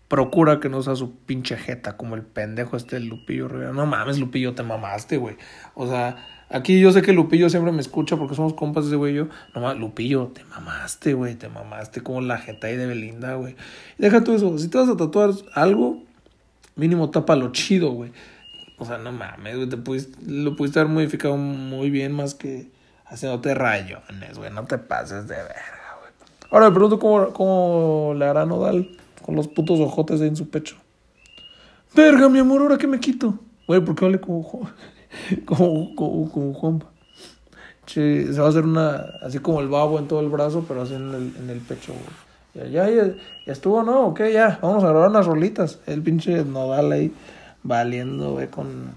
procura 0.08 0.60
que 0.60 0.70
no 0.70 0.82
sea 0.82 0.96
su 0.96 1.16
pinche 1.16 1.58
jeta, 1.58 1.98
como 1.98 2.16
el 2.16 2.24
pendejo 2.24 2.78
este 2.78 3.00
Lupillo 3.00 3.48
Rivera. 3.48 3.74
No 3.74 3.86
mames, 3.86 4.20
Lupillo, 4.20 4.56
te 4.56 4.64
mamaste, 4.64 5.18
güey. 5.18 5.38
O 5.74 5.88
sea, 5.88 6.26
aquí 6.50 6.80
yo 6.80 6.92
sé 6.92 7.02
que 7.02 7.14
Lupillo 7.14 7.50
siempre 7.50 7.72
me 7.72 7.82
escucha 7.82 8.18
porque 8.18 8.36
somos 8.36 8.54
compas 8.54 8.86
ese 8.86 8.96
güey 8.96 9.14
yo. 9.14 9.28
No 9.54 9.62
mames, 9.62 9.80
Lupillo, 9.80 10.28
te 10.28 10.44
mamaste, 10.46 11.14
güey, 11.14 11.36
te 11.36 11.50
mamaste 11.50 12.02
como 12.02 12.22
la 12.22 12.38
jeta 12.38 12.68
ahí 12.68 12.78
de 12.78 12.88
Belinda, 12.88 13.36
güey. 13.36 13.56
Deja 13.98 14.24
tú 14.24 14.34
eso, 14.34 14.58
si 14.58 14.68
te 14.68 14.78
vas 14.78 14.90
a 14.90 14.98
tatuar 14.98 15.32
algo, 15.54 16.04
mínimo 16.76 17.10
tapa 17.10 17.36
lo 17.36 17.52
chido, 17.52 17.92
güey. 17.92 18.12
O 18.78 18.86
sea, 18.86 18.98
no 18.98 19.12
mames, 19.12 19.56
güey, 19.56 19.70
te 19.70 19.78
pudiste, 19.78 20.18
lo 20.28 20.56
pudiste 20.56 20.80
haber 20.80 20.92
modificado 20.92 21.38
muy 21.38 21.90
bien 21.90 22.12
más 22.12 22.36
que 22.36 22.70
haciéndote 23.06 23.54
rayones, 23.54 24.38
güey. 24.38 24.52
No 24.52 24.66
te 24.66 24.78
pases 24.78 25.28
de 25.28 25.36
verga, 25.36 25.98
güey. 26.00 26.12
Ahora 26.52 26.70
me 26.70 26.76
pregunto 26.76 27.00
cómo, 27.00 27.34
cómo 27.34 28.14
le 28.16 28.26
hará 28.26 28.46
Nodal 28.46 28.90
con 29.22 29.36
los 29.36 29.48
putos 29.48 29.80
ojotes 29.80 30.22
ahí 30.22 30.28
en 30.28 30.36
su 30.36 30.50
pecho. 30.50 30.76
Verga, 31.96 32.28
mi 32.28 32.40
amor, 32.40 32.62
¿ahora 32.62 32.78
qué 32.78 32.88
me 32.88 33.00
quito? 33.00 33.40
Güey, 33.68 33.80
¿por 33.80 33.96
qué 33.96 34.06
hable 34.06 34.20
como, 34.20 34.44
como, 35.46 35.96
como, 35.96 36.32
como 36.32 36.54
Juanpa? 36.54 36.88
Che, 37.86 38.34
se 38.34 38.40
va 38.40 38.48
a 38.48 38.50
hacer 38.50 38.66
una, 38.66 39.06
así 39.22 39.40
como 39.40 39.62
el 39.62 39.68
babo 39.68 40.00
en 40.00 40.08
todo 40.08 40.20
el 40.20 40.30
brazo, 40.30 40.66
pero 40.68 40.82
así 40.82 40.96
en 40.96 41.14
el, 41.14 41.34
en 41.40 41.50
el 41.50 41.60
pecho, 41.60 41.94
güey. 41.94 42.25
Ya, 42.56 42.66
ya, 42.68 42.90
ya, 42.90 43.14
estuvo, 43.46 43.84
¿no? 43.84 44.08
Ok, 44.08 44.22
ya, 44.32 44.60
vamos 44.62 44.84
a 44.84 44.90
grabar 44.90 45.10
unas 45.10 45.26
rolitas. 45.26 45.80
El 45.88 46.02
pinche 46.02 46.46
nodal 46.46 46.92
ahí 46.92 47.14
valiendo, 47.64 48.32
güey, 48.32 48.48
con, 48.48 48.96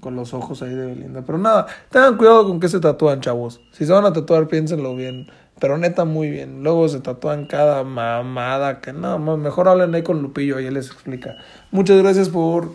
con 0.00 0.16
los 0.16 0.34
ojos 0.34 0.60
ahí 0.62 0.74
de 0.74 0.86
Belinda. 0.86 1.22
Pero 1.24 1.38
nada, 1.38 1.66
tengan 1.88 2.16
cuidado 2.16 2.46
con 2.46 2.58
qué 2.58 2.68
se 2.68 2.80
tatúan, 2.80 3.20
chavos. 3.20 3.60
Si 3.70 3.86
se 3.86 3.92
van 3.92 4.06
a 4.06 4.12
tatuar, 4.12 4.48
piénsenlo 4.48 4.96
bien. 4.96 5.28
Pero 5.60 5.78
neta, 5.78 6.04
muy 6.04 6.30
bien. 6.30 6.62
Luego 6.62 6.88
se 6.88 7.00
tatúan 7.00 7.46
cada 7.46 7.84
mamada 7.84 8.80
que 8.80 8.92
no, 8.92 9.18
mejor 9.18 9.68
hablen 9.68 9.94
ahí 9.94 10.02
con 10.02 10.20
Lupillo 10.20 10.60
y 10.60 10.66
él 10.66 10.74
les 10.74 10.88
explica. 10.88 11.36
Muchas 11.70 11.98
gracias 11.98 12.28
por 12.28 12.72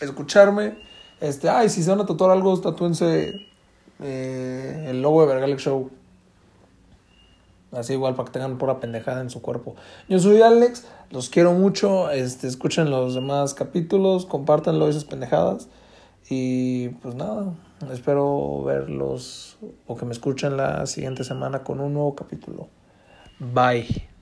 escucharme. 0.00 0.74
Este, 1.20 1.48
ay, 1.48 1.68
si 1.68 1.82
se 1.82 1.90
van 1.90 2.00
a 2.00 2.06
tatuar 2.06 2.30
algo, 2.30 2.60
tatúense 2.60 3.46
eh, 4.02 4.86
el 4.88 5.02
logo 5.02 5.22
de 5.22 5.28
Vergalex 5.28 5.62
Show. 5.62 5.90
Así 7.72 7.92
igual 7.92 8.14
para 8.14 8.26
que 8.26 8.32
tengan 8.32 8.56
pura 8.56 8.80
pendejada 8.80 9.20
en 9.20 9.30
su 9.30 9.42
cuerpo. 9.42 9.76
Yo 10.08 10.18
soy 10.18 10.40
Alex, 10.40 10.86
los 11.10 11.28
quiero 11.28 11.52
mucho. 11.52 12.10
Este, 12.10 12.46
escuchen 12.46 12.90
los 12.90 13.14
demás 13.14 13.54
capítulos, 13.54 14.24
compártanlo 14.24 14.88
esas 14.88 15.04
pendejadas. 15.04 15.68
Y 16.30 16.88
pues 16.88 17.14
nada, 17.14 17.54
espero 17.92 18.62
verlos 18.62 19.58
o 19.86 19.96
que 19.96 20.04
me 20.04 20.12
escuchen 20.12 20.56
la 20.56 20.86
siguiente 20.86 21.24
semana 21.24 21.62
con 21.62 21.80
un 21.80 21.94
nuevo 21.94 22.14
capítulo. 22.14 22.68
Bye. 23.38 24.17